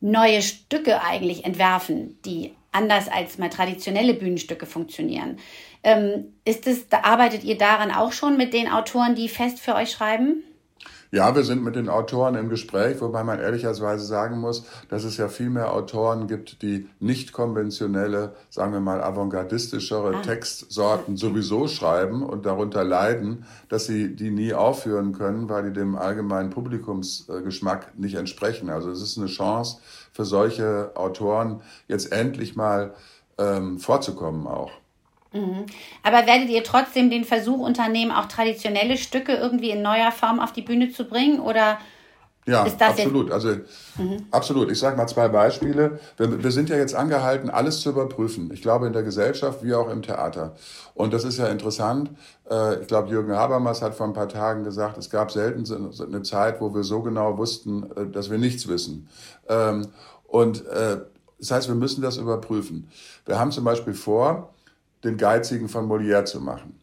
neue 0.00 0.42
Stücke 0.42 1.02
eigentlich 1.02 1.46
entwerfen, 1.46 2.18
die 2.26 2.54
anders 2.72 3.08
als 3.08 3.38
mal 3.38 3.50
traditionelle 3.50 4.14
Bühnenstücke 4.14 4.66
funktionieren. 4.66 5.38
Ähm, 5.82 6.34
ist 6.44 6.66
es, 6.66 6.88
da 6.88 7.02
arbeitet 7.02 7.44
ihr 7.44 7.58
daran 7.58 7.90
auch 7.90 8.12
schon 8.12 8.36
mit 8.36 8.52
den 8.52 8.68
Autoren, 8.68 9.14
die 9.14 9.28
fest 9.28 9.60
für 9.60 9.74
euch 9.74 9.90
schreiben? 9.90 10.42
Ja, 11.12 11.34
wir 11.34 11.42
sind 11.42 11.64
mit 11.64 11.74
den 11.74 11.88
Autoren 11.88 12.36
im 12.36 12.48
Gespräch, 12.48 13.00
wobei 13.00 13.24
man 13.24 13.40
ehrlicherweise 13.40 14.04
sagen 14.04 14.38
muss, 14.38 14.64
dass 14.88 15.02
es 15.02 15.16
ja 15.16 15.26
viel 15.26 15.50
mehr 15.50 15.74
Autoren 15.74 16.28
gibt, 16.28 16.62
die 16.62 16.88
nicht 17.00 17.32
konventionelle, 17.32 18.36
sagen 18.48 18.72
wir 18.72 18.80
mal 18.80 19.02
avantgardistischere 19.02 20.14
ah. 20.14 20.22
Textsorten 20.22 21.16
sowieso 21.16 21.66
schreiben 21.66 22.22
und 22.22 22.46
darunter 22.46 22.84
leiden, 22.84 23.44
dass 23.68 23.86
sie 23.86 24.14
die 24.14 24.30
nie 24.30 24.54
aufführen 24.54 25.12
können, 25.12 25.48
weil 25.48 25.64
die 25.64 25.72
dem 25.72 25.96
allgemeinen 25.96 26.50
Publikumsgeschmack 26.50 27.98
nicht 27.98 28.14
entsprechen. 28.14 28.70
Also 28.70 28.90
es 28.90 29.02
ist 29.02 29.18
eine 29.18 29.26
Chance 29.26 29.78
für 30.12 30.24
solche 30.24 30.92
Autoren, 30.94 31.60
jetzt 31.88 32.12
endlich 32.12 32.54
mal 32.54 32.94
ähm, 33.36 33.80
vorzukommen 33.80 34.46
auch. 34.46 34.70
Mhm. 35.32 35.66
Aber 36.02 36.26
werdet 36.26 36.48
ihr 36.48 36.64
trotzdem 36.64 37.10
den 37.10 37.24
Versuch 37.24 37.58
unternehmen, 37.58 38.10
auch 38.10 38.26
traditionelle 38.26 38.96
Stücke 38.96 39.32
irgendwie 39.32 39.70
in 39.70 39.82
neuer 39.82 40.12
Form 40.12 40.40
auf 40.40 40.52
die 40.52 40.62
Bühne 40.62 40.90
zu 40.90 41.04
bringen? 41.04 41.40
Oder 41.40 41.78
ja, 42.46 42.64
absolut. 42.64 43.30
Also 43.30 43.48
mhm. 43.96 44.26
absolut. 44.30 44.70
Ich 44.70 44.78
sage 44.78 44.96
mal 44.96 45.06
zwei 45.06 45.28
Beispiele. 45.28 46.00
Wir, 46.16 46.42
wir, 46.42 46.50
sind 46.50 46.68
ja 46.68 46.76
jetzt 46.76 46.94
angehalten, 46.94 47.50
alles 47.50 47.80
zu 47.80 47.90
überprüfen. 47.90 48.50
Ich 48.52 48.62
glaube 48.62 48.86
in 48.86 48.92
der 48.92 49.02
Gesellschaft 49.02 49.62
wie 49.62 49.74
auch 49.74 49.88
im 49.88 50.02
Theater. 50.02 50.56
Und 50.94 51.12
das 51.12 51.24
ist 51.24 51.38
ja 51.38 51.46
interessant. 51.46 52.10
Äh, 52.50 52.80
ich 52.80 52.88
glaube, 52.88 53.10
Jürgen 53.10 53.32
Habermas 53.32 53.82
hat 53.82 53.94
vor 53.94 54.06
ein 54.06 54.14
paar 54.14 54.28
Tagen 54.28 54.64
gesagt, 54.64 54.98
es 54.98 55.10
gab 55.10 55.30
selten 55.30 55.64
eine 56.02 56.22
Zeit, 56.22 56.60
wo 56.60 56.74
wir 56.74 56.82
so 56.82 57.02
genau 57.02 57.36
wussten, 57.36 57.84
äh, 57.94 58.06
dass 58.06 58.30
wir 58.30 58.38
nichts 58.38 58.66
wissen. 58.66 59.08
Ähm, 59.48 59.88
und 60.26 60.66
äh, 60.66 60.98
das 61.38 61.50
heißt, 61.50 61.68
wir 61.68 61.74
müssen 61.74 62.02
das 62.02 62.16
überprüfen. 62.16 62.88
Wir 63.26 63.38
haben 63.38 63.52
zum 63.52 63.64
Beispiel 63.64 63.94
vor, 63.94 64.54
den 65.04 65.16
Geizigen 65.16 65.68
von 65.68 65.88
Molière 65.88 66.24
zu 66.24 66.40
machen. 66.40 66.78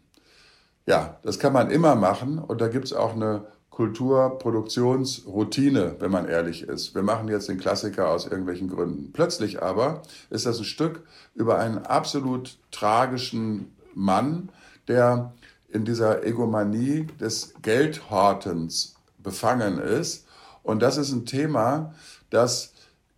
Ja, 0.86 1.20
das 1.24 1.40
kann 1.40 1.54
man 1.54 1.70
immer 1.70 1.96
machen 1.96 2.40
und 2.40 2.62
da 2.62 2.68
gibt's 2.68 2.94
auch 2.94 3.14
eine 3.14 3.46
Kulturproduktionsroutine, 3.78 5.98
wenn 6.00 6.10
man 6.10 6.28
ehrlich 6.28 6.64
ist. 6.64 6.96
Wir 6.96 7.04
machen 7.04 7.28
jetzt 7.28 7.48
den 7.48 7.60
Klassiker 7.60 8.10
aus 8.10 8.26
irgendwelchen 8.26 8.70
Gründen. 8.70 9.12
Plötzlich 9.14 9.62
aber 9.62 10.02
ist 10.32 10.48
das 10.48 10.58
ein 10.58 10.64
Stück 10.64 11.04
über 11.36 11.60
einen 11.60 11.86
absolut 11.86 12.58
tragischen 12.72 13.76
Mann, 13.94 14.50
der 14.88 15.36
in 15.70 15.86
dieser 15.86 16.26
Egomanie 16.26 17.06
des 17.20 17.54
Geldhortens 17.62 18.96
befangen 19.20 19.78
ist. 19.78 20.26
Und 20.64 20.82
das 20.82 20.98
ist 20.98 21.12
ein 21.12 21.28
Thema, 21.28 21.94
das 22.30 22.74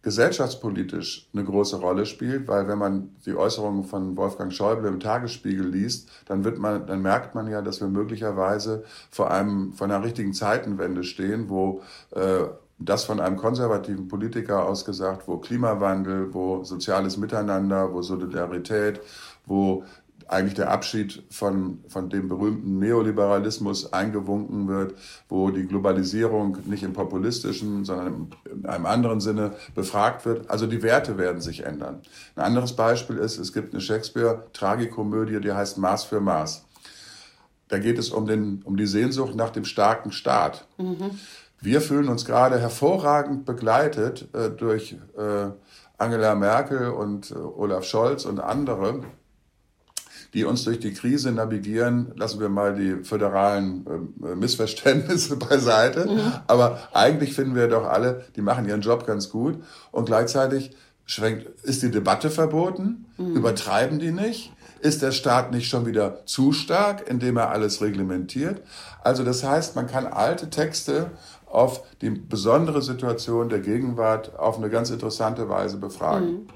gesellschaftspolitisch 0.09 1.29
eine 1.33 1.43
große 1.43 1.75
Rolle 1.75 2.07
spielt, 2.07 2.47
weil 2.47 2.67
wenn 2.67 2.79
man 2.79 3.11
die 3.27 3.35
Äußerungen 3.35 3.83
von 3.83 4.17
Wolfgang 4.17 4.51
Schäuble 4.51 4.87
im 4.87 4.99
Tagesspiegel 4.99 5.67
liest, 5.67 6.09
dann 6.25 6.43
wird 6.43 6.57
man, 6.57 6.87
dann 6.87 7.03
merkt 7.03 7.35
man 7.35 7.45
ja, 7.47 7.61
dass 7.61 7.79
wir 7.79 7.89
möglicherweise 7.89 8.83
vor 9.11 9.29
einem, 9.29 9.71
vor 9.73 9.85
einer 9.85 10.03
richtigen 10.03 10.33
Zeitenwende 10.33 11.03
stehen, 11.03 11.47
wo 11.49 11.83
äh, 12.15 12.45
das 12.79 13.03
von 13.03 13.19
einem 13.19 13.37
konservativen 13.37 14.07
Politiker 14.07 14.65
ausgesagt, 14.65 15.27
wo 15.27 15.37
Klimawandel, 15.37 16.33
wo 16.33 16.63
soziales 16.63 17.17
Miteinander, 17.17 17.93
wo 17.93 18.01
Solidarität, 18.01 19.01
wo 19.45 19.83
eigentlich 20.29 20.53
der 20.53 20.69
Abschied 20.69 21.23
von, 21.31 21.83
von 21.87 22.09
dem 22.09 22.29
berühmten 22.29 22.77
Neoliberalismus 22.79 23.91
eingewunken 23.91 24.67
wird, 24.67 24.93
wo 25.27 25.49
die 25.49 25.65
Globalisierung 25.65 26.57
nicht 26.65 26.83
im 26.83 26.93
populistischen, 26.93 27.83
sondern 27.83 28.29
in 28.45 28.65
einem 28.65 28.85
anderen 28.85 29.19
Sinne 29.19 29.53
befragt 29.73 30.25
wird. 30.25 30.49
Also 30.49 30.67
die 30.67 30.83
Werte 30.83 31.17
werden 31.17 31.41
sich 31.41 31.65
ändern. 31.65 32.01
Ein 32.35 32.43
anderes 32.43 32.75
Beispiel 32.75 33.17
ist, 33.17 33.39
es 33.39 33.53
gibt 33.53 33.73
eine 33.73 33.81
Shakespeare-Tragikomödie, 33.81 35.41
die 35.41 35.51
heißt 35.51 35.77
Maß 35.77 36.03
für 36.03 36.21
Maß. 36.21 36.65
Da 37.67 37.79
geht 37.79 37.97
es 37.97 38.09
um, 38.09 38.25
den, 38.25 38.61
um 38.63 38.77
die 38.77 38.87
Sehnsucht 38.87 39.35
nach 39.35 39.49
dem 39.49 39.65
starken 39.65 40.11
Staat. 40.11 40.67
Mhm. 40.77 41.19
Wir 41.61 41.81
fühlen 41.81 42.07
uns 42.07 42.25
gerade 42.25 42.59
hervorragend 42.59 43.45
begleitet 43.45 44.27
äh, 44.33 44.49
durch 44.49 44.97
äh, 45.17 45.49
Angela 45.97 46.33
Merkel 46.35 46.89
und 46.89 47.31
äh, 47.31 47.35
Olaf 47.35 47.83
Scholz 47.83 48.25
und 48.25 48.39
andere, 48.39 49.01
die 50.33 50.45
uns 50.45 50.63
durch 50.63 50.79
die 50.79 50.93
Krise 50.93 51.31
navigieren. 51.31 52.11
Lassen 52.15 52.39
wir 52.39 52.49
mal 52.49 52.75
die 52.75 53.03
föderalen 53.03 53.85
äh, 54.23 54.35
Missverständnisse 54.35 55.35
beiseite. 55.49 56.07
Mhm. 56.07 56.33
Aber 56.47 56.79
eigentlich 56.93 57.33
finden 57.33 57.55
wir 57.55 57.67
doch 57.67 57.85
alle, 57.85 58.25
die 58.35 58.41
machen 58.41 58.67
ihren 58.67 58.81
Job 58.81 59.07
ganz 59.07 59.29
gut. 59.29 59.63
Und 59.91 60.05
gleichzeitig 60.05 60.71
schwenkt, 61.05 61.47
ist 61.63 61.81
die 61.81 61.91
Debatte 61.91 62.29
verboten? 62.29 63.05
Mhm. 63.17 63.35
Übertreiben 63.35 63.99
die 63.99 64.11
nicht? 64.11 64.53
Ist 64.81 65.01
der 65.01 65.11
Staat 65.11 65.51
nicht 65.51 65.67
schon 65.67 65.85
wieder 65.85 66.25
zu 66.25 66.53
stark, 66.53 67.09
indem 67.09 67.35
er 67.37 67.49
alles 67.49 67.81
reglementiert? 67.81 68.61
Also 69.03 69.23
das 69.23 69.43
heißt, 69.43 69.75
man 69.75 69.87
kann 69.87 70.07
alte 70.07 70.49
Texte 70.49 71.11
auf 71.47 71.83
die 72.01 72.11
besondere 72.11 72.81
Situation 72.81 73.49
der 73.49 73.59
Gegenwart 73.59 74.37
auf 74.37 74.57
eine 74.57 74.69
ganz 74.69 74.89
interessante 74.91 75.49
Weise 75.49 75.77
befragen. 75.77 76.31
Mhm. 76.31 76.47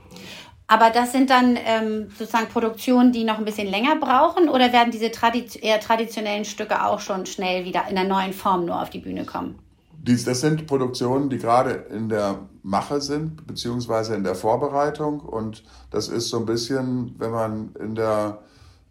Aber 0.74 0.90
das 0.90 1.12
sind 1.12 1.30
dann 1.30 1.56
ähm, 1.64 2.08
sozusagen 2.18 2.48
Produktionen, 2.48 3.12
die 3.12 3.26
noch 3.26 3.38
ein 3.38 3.46
bisschen 3.46 3.68
länger 3.68 3.96
brauchen 3.98 4.50
oder 4.50 4.74
werden 4.74 4.90
diese 4.90 5.12
tradi 5.12 5.46
eher 5.62 5.80
traditionellen 5.80 6.46
Stücke 6.46 6.84
auch 6.84 7.00
schon 7.00 7.28
schnell 7.28 7.64
wieder 7.64 7.84
in 7.88 7.96
der 7.96 8.06
neuen 8.06 8.34
Form 8.34 8.66
nur 8.66 8.82
auf 8.82 8.90
die 8.90 8.98
Bühne 8.98 9.24
kommen? 9.24 9.60
Dies, 10.02 10.26
das 10.26 10.42
sind 10.42 10.66
Produktionen, 10.66 11.30
die 11.30 11.38
gerade 11.38 11.74
in 11.92 12.10
der 12.10 12.40
Mache 12.64 13.02
sind, 13.02 13.46
beziehungsweise 13.46 14.16
in 14.16 14.24
der 14.24 14.34
Vorbereitung. 14.34 15.20
Und 15.20 15.64
das 15.92 16.08
ist 16.08 16.30
so 16.30 16.40
ein 16.40 16.48
bisschen, 16.48 17.14
wenn 17.20 17.30
man 17.30 17.76
in 17.80 17.94
der, 17.94 18.40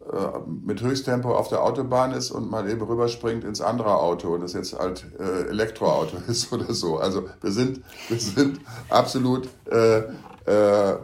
äh, 0.08 0.38
mit 0.64 0.82
Höchsttempo 0.82 1.34
auf 1.34 1.48
der 1.48 1.64
Autobahn 1.64 2.12
ist 2.12 2.30
und 2.30 2.48
mal 2.48 2.70
eben 2.70 2.82
rüberspringt 2.82 3.42
ins 3.42 3.60
andere 3.60 3.96
Auto 3.96 4.28
und 4.32 4.42
das 4.42 4.52
jetzt 4.52 4.78
halt 4.78 5.04
äh, 5.18 5.48
Elektroauto 5.48 6.18
ist 6.28 6.52
oder 6.52 6.72
so. 6.74 6.98
Also 6.98 7.24
wir 7.40 7.50
sind, 7.50 7.80
wir 8.08 8.20
sind 8.20 8.60
absolut 8.88 9.48
äh, 9.68 10.02
äh, 10.46 10.96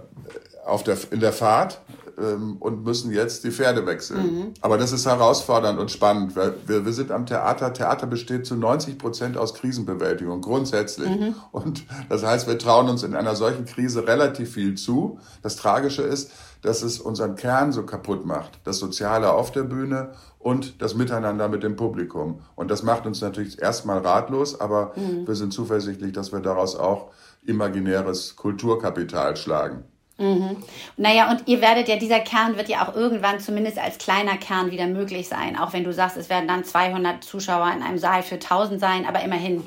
auf 0.69 0.85
der, 0.85 0.97
in 1.11 1.21
der 1.21 1.33
Fahrt 1.33 1.81
ähm, 2.19 2.57
und 2.61 2.85
müssen 2.85 3.13
jetzt 3.13 3.45
die 3.45 3.51
Pferde 3.51 3.87
wechseln. 3.87 4.23
Mhm. 4.23 4.55
Aber 4.61 4.79
das 4.79 4.93
ist 4.93 5.07
herausfordernd 5.07 5.79
und 5.79 5.91
spannend. 5.91 6.37
Weil 6.37 6.55
wir, 6.67 6.85
wir 6.85 6.93
sind 6.93 7.11
am 7.11 7.27
Theater. 7.27 7.73
Theater 7.73 8.07
besteht 8.07 8.47
zu 8.47 8.57
90 8.57 8.99
Prozent 8.99 9.37
aus 9.37 9.55
Krisenbewältigung, 9.55 10.41
grundsätzlich. 10.41 11.09
Mhm. 11.09 11.35
Und 11.53 11.85
das 12.09 12.25
heißt, 12.25 12.47
wir 12.47 12.59
trauen 12.59 12.89
uns 12.89 13.03
in 13.03 13.15
einer 13.15 13.37
solchen 13.37 13.65
Krise 13.65 14.07
relativ 14.07 14.53
viel 14.53 14.75
zu. 14.75 15.19
Das 15.43 15.57
Tragische 15.57 16.03
ist, 16.03 16.31
dass 16.63 16.83
es 16.83 16.99
unseren 16.99 17.37
Kern 17.37 17.73
so 17.73 17.85
kaputt 17.85 18.27
macht. 18.27 18.59
Das 18.65 18.79
Soziale 18.79 19.33
auf 19.33 19.53
der 19.53 19.63
Bühne 19.63 20.11
und 20.39 20.83
das 20.83 20.95
Miteinander 20.95 21.49
mit 21.49 21.63
dem 21.63 21.77
Publikum. 21.77 22.41
Und 22.57 22.71
das 22.71 22.83
macht 22.83 23.07
uns 23.07 23.21
natürlich 23.21 23.63
erstmal 23.63 23.99
ratlos, 23.99 24.61
aber 24.61 24.93
mhm. 24.97 25.27
wir 25.27 25.35
sind 25.37 25.53
zuversichtlich, 25.53 26.13
dass 26.13 26.33
wir 26.33 26.41
daraus 26.41 26.75
auch 26.75 27.11
imaginäres 27.47 28.35
Kulturkapital 28.35 29.37
schlagen. 29.37 29.85
Mhm. 30.19 30.57
Naja, 30.97 31.31
und 31.31 31.47
ihr 31.47 31.61
werdet 31.61 31.89
ja, 31.89 31.97
dieser 31.97 32.19
Kern 32.19 32.57
wird 32.57 32.69
ja 32.69 32.87
auch 32.87 32.95
irgendwann 32.95 33.39
zumindest 33.39 33.79
als 33.79 33.99
kleiner 33.99 34.37
Kern 34.37 34.73
wieder 34.73 34.87
möglich 34.89 35.29
sein. 35.29 35.57
Auch 35.57 35.73
wenn 35.73 35.85
du 35.85 35.93
sagst, 35.93 36.17
es 36.17 36.29
werden 36.29 36.49
dann 36.49 36.65
200 36.65 37.23
Zuschauer 37.23 37.73
in 37.75 37.83
einem 37.83 37.99
Saal 37.99 38.25
für 38.25 38.35
1000 38.35 38.81
sein, 38.81 39.07
aber 39.07 39.23
immerhin, 39.23 39.63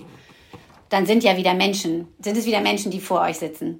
dann 0.90 1.06
sind 1.06 1.24
ja 1.24 1.38
wieder 1.38 1.54
Menschen, 1.54 2.08
sind 2.20 2.38
es 2.38 2.46
wieder 2.46 2.60
Menschen, 2.60 2.92
die 2.92 3.00
vor 3.00 3.22
euch 3.22 3.40
sitzen. 3.40 3.80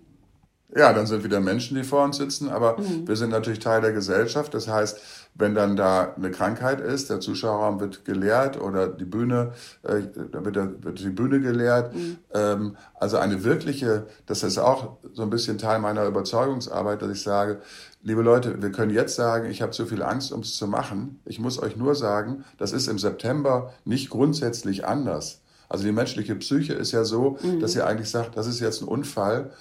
Ja, 0.76 0.94
dann 0.94 1.06
sind 1.06 1.24
wieder 1.24 1.42
Menschen, 1.42 1.76
die 1.76 1.84
vor 1.84 2.04
uns 2.06 2.18
sitzen, 2.18 2.50
aber 2.50 2.78
mhm. 2.80 3.08
wir 3.08 3.16
sind 3.18 3.30
natürlich 3.30 3.60
Teil 3.60 3.82
der 3.82 3.92
Gesellschaft. 3.92 4.54
Das 4.54 4.70
heißt, 4.70 5.00
wenn 5.34 5.54
dann 5.54 5.76
da 5.76 6.14
eine 6.16 6.32
Krankheit 6.32 6.80
ist, 6.80 7.10
der 7.10 7.20
Zuschauerraum 7.20 7.80
wird 7.80 8.06
geleert 8.06 8.60
oder 8.60 8.88
die 8.88 9.06
Bühne, 9.06 9.52
äh, 9.84 10.02
wird, 10.16 10.56
der, 10.56 10.84
wird 10.84 11.00
die 11.00 11.10
Bühne 11.10 11.42
geleert. 11.42 11.94
Mhm. 11.94 12.18
Ähm, 12.34 12.78
also 12.96 13.18
eine 13.18 13.44
wirkliche, 13.44 14.08
das 14.26 14.44
ist 14.44 14.58
auch 14.58 14.98
so 15.14 15.24
ein 15.24 15.30
bisschen 15.30 15.58
Teil 15.58 15.80
meiner 15.80 16.06
Überzeugungsarbeit, 16.06 17.02
dass 17.02 17.12
ich 17.12 17.22
sage, 17.22 17.62
liebe 18.02 18.22
Leute, 18.22 18.62
wir 18.62 18.72
können 18.72 18.92
jetzt 18.92 19.16
sagen, 19.16 19.50
ich 19.50 19.62
habe 19.62 19.72
zu 19.72 19.86
viel 19.86 20.04
Angst, 20.04 20.32
um 20.32 20.42
es 20.42 20.56
zu 20.56 20.68
machen. 20.68 21.20
Ich 21.26 21.40
muss 21.40 21.62
euch 21.62 21.76
nur 21.76 21.96
sagen, 21.96 22.46
das 22.58 22.72
ist 22.72 22.88
im 22.88 22.98
September 22.98 23.74
nicht 23.84 24.10
grundsätzlich 24.10 24.86
anders. 24.86 25.42
Also 25.68 25.86
die 25.86 25.94
menschliche 25.94 26.36
Psyche 26.36 26.74
ist 26.74 26.92
ja 26.92 27.06
so, 27.06 27.38
mhm. 27.42 27.62
dass 27.62 27.76
ihr 27.76 27.88
eigentlich 27.88 28.10
sagt, 28.10 28.36
das 28.36 28.48
ist 28.48 28.60
jetzt 28.60 28.82
ein 28.82 28.88
Unfall 28.88 29.52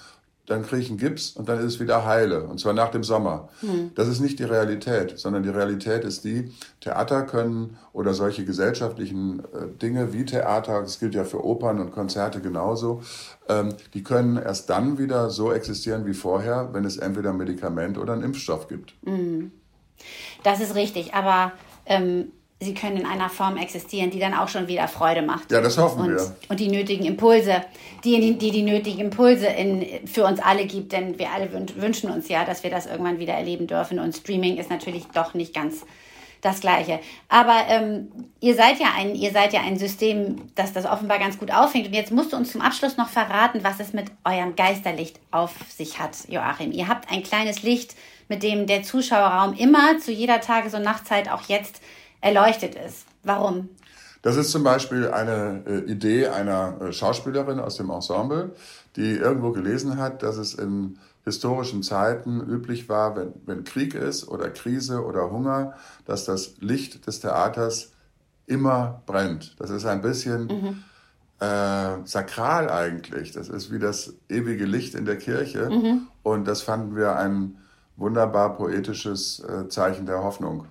dann 0.51 0.65
kriege 0.65 0.83
ich 0.83 0.89
einen 0.89 0.99
Gips 0.99 1.31
und 1.31 1.49
dann 1.49 1.61
ist 1.61 1.65
es 1.67 1.81
wieder 1.81 2.05
heile. 2.05 2.43
Und 2.43 2.59
zwar 2.59 2.73
nach 2.73 2.91
dem 2.91 3.05
Sommer. 3.05 3.49
Mhm. 3.63 3.93
Das 3.95 4.09
ist 4.09 4.19
nicht 4.19 4.41
die 4.41 4.45
Realität, 4.45 5.17
sondern 5.17 5.45
die 5.45 5.49
Realität 5.49 6.03
ist 6.03 6.25
die, 6.25 6.51
Theater 6.81 7.23
können 7.23 7.79
oder 7.93 8.15
solche 8.15 8.45
gesellschaftlichen 8.45 9.41
äh, 9.41 9.69
Dinge 9.81 10.13
wie 10.13 10.25
Theater, 10.25 10.81
das 10.81 10.99
gilt 10.99 11.15
ja 11.15 11.23
für 11.23 11.45
Opern 11.45 11.79
und 11.79 11.93
Konzerte 11.93 12.41
genauso, 12.41 13.01
ähm, 13.49 13.75
die 13.95 14.03
können 14.03 14.37
erst 14.39 14.69
dann 14.71 14.99
wieder 14.99 15.31
so 15.31 15.53
existieren 15.53 16.05
wie 16.05 16.15
vorher, 16.15 16.71
wenn 16.73 16.85
es 16.85 16.97
entweder 16.97 17.31
ein 17.31 17.37
Medikament 17.37 17.97
oder 17.97 18.15
einen 18.15 18.23
Impfstoff 18.23 18.67
gibt. 18.67 18.95
Mhm. 19.03 19.53
Das 20.43 20.61
ist 20.61 20.75
richtig, 20.75 21.15
aber 21.15 21.53
ähm, 21.87 22.33
sie 22.63 22.75
können 22.75 22.99
in 22.99 23.07
einer 23.07 23.31
Form 23.31 23.57
existieren, 23.57 24.11
die 24.11 24.19
dann 24.19 24.35
auch 24.35 24.49
schon 24.49 24.69
wieder 24.69 24.87
Freude 24.87 25.23
macht. 25.23 25.51
Ja, 25.51 25.63
das 25.63 25.79
hoffen 25.79 26.03
und, 26.03 26.11
wir. 26.11 26.37
Und 26.49 26.61
die 26.61 26.69
nötigen 26.69 27.07
Impulse, 27.07 27.65
die 28.05 28.37
die, 28.37 28.51
die 28.51 28.63
nötigen 28.63 29.01
Impulse 29.01 29.47
in, 29.47 30.07
für 30.07 30.25
uns 30.25 30.41
alle 30.41 30.67
gibt, 30.67 30.93
denn 30.93 31.19
wir 31.19 31.31
alle 31.31 31.51
wünschen 31.77 32.11
uns 32.11 32.29
ja, 32.29 32.45
dass 32.45 32.63
wir 32.63 32.71
das 32.71 32.87
irgendwann 32.87 33.19
wieder 33.19 33.33
erleben 33.33 33.67
dürfen. 33.67 33.99
Und 33.99 34.15
Streaming 34.15 34.59
ist 34.59 34.69
natürlich 34.69 35.07
doch 35.15 35.33
nicht 35.33 35.55
ganz 35.55 35.87
das 36.43 36.61
Gleiche. 36.61 37.01
Aber 37.29 37.65
ähm, 37.69 38.11
ihr 38.41 38.55
seid 38.55 38.79
ja 38.79 38.89
ein, 38.97 39.15
ihr 39.15 39.31
seid 39.31 39.53
ja 39.53 39.61
ein 39.61 39.79
System, 39.79 40.37
das 40.55 40.73
das 40.73 40.87
offenbar 40.87 41.19
ganz 41.19 41.39
gut 41.39 41.51
auffängt. 41.51 41.87
Und 41.87 41.95
jetzt 41.95 42.13
musst 42.13 42.33
du 42.33 42.37
uns 42.37 42.53
zum 42.53 42.61
Abschluss 42.61 42.97
noch 42.97 43.09
verraten, 43.09 43.61
was 43.63 43.81
es 43.81 43.93
mit 43.93 44.07
eurem 44.25 44.57
Geisterlicht 44.57 45.19
auf 45.31 45.55
sich 45.69 45.99
hat, 45.99 46.17
Joachim. 46.29 46.73
Ihr 46.73 46.89
habt 46.89 47.11
ein 47.11 47.23
kleines 47.23 47.63
Licht, 47.63 47.95
mit 48.29 48.43
dem 48.43 48.67
der 48.67 48.83
Zuschauerraum 48.83 49.55
immer 49.55 49.99
zu 49.99 50.13
jeder 50.13 50.41
Tages- 50.41 50.75
und 50.75 50.83
Nachtzeit 50.83 51.31
auch 51.31 51.49
jetzt 51.49 51.83
erleuchtet 52.21 52.75
ist. 52.75 53.07
Warum? 53.23 53.69
Das 54.23 54.37
ist 54.37 54.51
zum 54.51 54.63
Beispiel 54.63 55.09
eine 55.09 55.63
äh, 55.67 55.91
Idee 55.91 56.29
einer 56.29 56.81
äh, 56.81 56.93
Schauspielerin 56.93 57.59
aus 57.59 57.77
dem 57.77 57.91
Ensemble, 57.91 58.55
die 58.97 59.13
irgendwo 59.13 59.53
gelesen 59.53 59.97
hat, 59.97 60.23
dass 60.23 60.37
es 60.37 60.55
in 60.55 60.99
historischen 61.25 61.83
Zeiten 61.83 62.41
üblich 62.41 62.89
war, 62.89 63.17
wenn, 63.17 63.33
wenn 63.47 63.65
Krieg 63.65 63.95
ist 63.95 64.29
oder 64.29 64.51
Krise 64.51 65.05
oder 65.05 65.31
Hunger, 65.31 65.75
dass 66.05 66.25
das 66.25 66.57
Licht 66.61 67.07
des 67.07 67.21
Theaters 67.21 67.93
immer 68.47 69.03
brennt. 69.07 69.55
Das 69.59 69.71
ist 69.71 69.87
ein 69.87 70.03
bisschen 70.03 70.47
mhm. 70.47 70.85
äh, 71.47 72.05
sakral 72.05 72.71
eigentlich. 72.71 73.33
Das 73.33 73.49
ist 73.49 73.73
wie 73.73 73.79
das 73.79 74.15
ewige 74.29 74.65
Licht 74.65 74.95
in 74.95 75.05
der 75.05 75.17
Kirche. 75.17 75.71
Mhm. 75.71 76.09
Und 76.23 76.47
das 76.47 76.63
fanden 76.63 76.97
wir 76.97 77.17
ein 77.17 77.59
wunderbar 77.97 78.57
poetisches 78.57 79.41
äh, 79.41 79.69
Zeichen 79.69 80.07
der 80.07 80.23
Hoffnung 80.23 80.67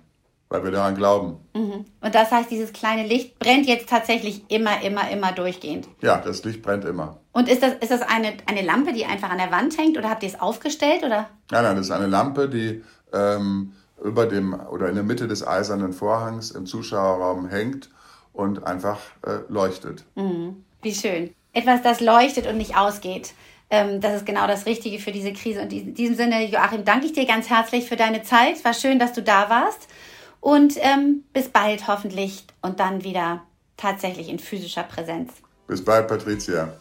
weil 0.50 0.64
wir 0.64 0.72
daran 0.72 0.96
glauben. 0.96 1.38
Mhm. 1.54 1.86
Und 2.00 2.14
das 2.14 2.30
heißt, 2.30 2.50
dieses 2.50 2.72
kleine 2.72 3.06
Licht 3.06 3.38
brennt 3.38 3.66
jetzt 3.66 3.88
tatsächlich 3.88 4.44
immer, 4.48 4.82
immer, 4.82 5.08
immer 5.10 5.32
durchgehend. 5.32 5.88
Ja, 6.02 6.18
das 6.18 6.44
Licht 6.44 6.60
brennt 6.60 6.84
immer. 6.84 7.18
Und 7.32 7.48
ist 7.48 7.62
das, 7.62 7.74
ist 7.74 7.92
das 7.92 8.02
eine, 8.02 8.34
eine 8.46 8.62
Lampe, 8.62 8.92
die 8.92 9.06
einfach 9.06 9.30
an 9.30 9.38
der 9.38 9.52
Wand 9.52 9.78
hängt 9.78 9.96
oder 9.96 10.10
habt 10.10 10.24
ihr 10.24 10.28
es 10.28 10.40
aufgestellt? 10.40 11.04
Oder? 11.04 11.30
Nein, 11.50 11.62
nein, 11.62 11.76
das 11.76 11.86
ist 11.86 11.92
eine 11.92 12.08
Lampe, 12.08 12.48
die 12.48 12.82
ähm, 13.12 13.72
über 14.02 14.26
dem 14.26 14.52
oder 14.54 14.88
in 14.88 14.96
der 14.96 15.04
Mitte 15.04 15.28
des 15.28 15.46
eisernen 15.46 15.92
Vorhangs 15.92 16.50
im 16.50 16.66
Zuschauerraum 16.66 17.48
hängt 17.48 17.88
und 18.32 18.66
einfach 18.66 18.98
äh, 19.24 19.38
leuchtet. 19.48 20.04
Mhm. 20.16 20.64
Wie 20.82 20.94
schön. 20.94 21.32
Etwas, 21.52 21.82
das 21.82 22.00
leuchtet 22.00 22.48
und 22.48 22.56
nicht 22.56 22.76
ausgeht. 22.76 23.34
Ähm, 23.70 24.00
das 24.00 24.16
ist 24.16 24.26
genau 24.26 24.48
das 24.48 24.66
Richtige 24.66 24.98
für 24.98 25.12
diese 25.12 25.32
Krise. 25.32 25.62
Und 25.62 25.72
in 25.72 25.94
diesem 25.94 26.16
Sinne, 26.16 26.44
Joachim, 26.44 26.84
danke 26.84 27.06
ich 27.06 27.12
dir 27.12 27.26
ganz 27.26 27.48
herzlich 27.48 27.88
für 27.88 27.96
deine 27.96 28.24
Zeit. 28.24 28.64
War 28.64 28.74
schön, 28.74 28.98
dass 28.98 29.12
du 29.12 29.22
da 29.22 29.48
warst. 29.48 29.86
Und 30.40 30.74
ähm, 30.78 31.24
bis 31.32 31.48
bald 31.48 31.86
hoffentlich 31.86 32.44
und 32.62 32.80
dann 32.80 33.04
wieder 33.04 33.42
tatsächlich 33.76 34.28
in 34.28 34.38
physischer 34.38 34.84
Präsenz. 34.84 35.32
Bis 35.66 35.84
bald, 35.84 36.08
Patricia. 36.08 36.72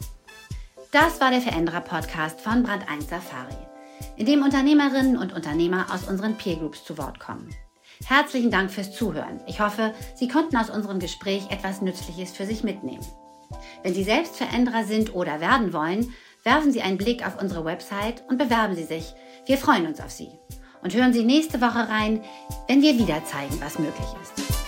Das 0.92 1.22
war 1.22 1.30
der 1.30 1.42
Veränderer 1.42 1.82
Podcast 1.82 2.42
von 2.42 2.64
Brand 2.64 2.90
1 2.90 3.10
Safari, 3.10 3.56
in 4.16 4.26
dem 4.26 4.44
Unternehmerinnen 4.44 5.18
und 5.18 5.34
Unternehmer 5.34 5.88
aus 5.92 6.08
unseren 6.08 6.36
Peer 6.36 6.56
Groups 6.56 6.84
zu 6.84 6.98
Wort 6.98 7.20
kommen. 7.20 7.50
Herzlichen 8.06 8.50
Dank 8.50 8.72
fürs 8.72 8.96
Zuhören. 8.96 9.42
Ich 9.46 9.60
hoffe, 9.60 9.94
Sie 10.16 10.30
konnten 10.30 10.56
aus 10.56 10.70
unserem 10.70 11.00
Gespräch 11.00 11.44
etwas 11.52 11.82
Nützliches 11.82 12.32
für 12.32 12.46
sich 12.46 12.64
mitnehmen. 12.64 13.06
Wenn 13.84 13.94
Sie 13.94 14.04
selbst 14.04 14.38
Veränderer 14.38 14.86
sind 14.86 15.14
oder 15.14 15.42
werden 15.42 15.74
wollen, 15.74 16.14
werfen 16.44 16.72
Sie 16.72 16.82
einen 16.82 16.98
Blick 16.98 17.28
auf 17.28 17.40
unsere 17.40 17.66
Website 17.66 18.24
und 18.30 18.38
bewerben 18.38 18.76
Sie 18.76 18.86
sich. 18.86 19.14
Wir 19.46 19.58
freuen 19.58 19.86
uns 19.86 20.00
auf 20.00 20.12
Sie 20.12 20.30
und 20.82 20.94
hören 20.94 21.14
Sie 21.14 21.24
nächste 21.24 21.62
Woche 21.62 21.90
rein, 21.90 22.22
wenn 22.68 22.82
wir 22.82 22.98
wieder 22.98 23.24
zeigen, 23.26 23.60
was 23.62 23.80
möglich 23.80 24.08
ist. 24.22 24.59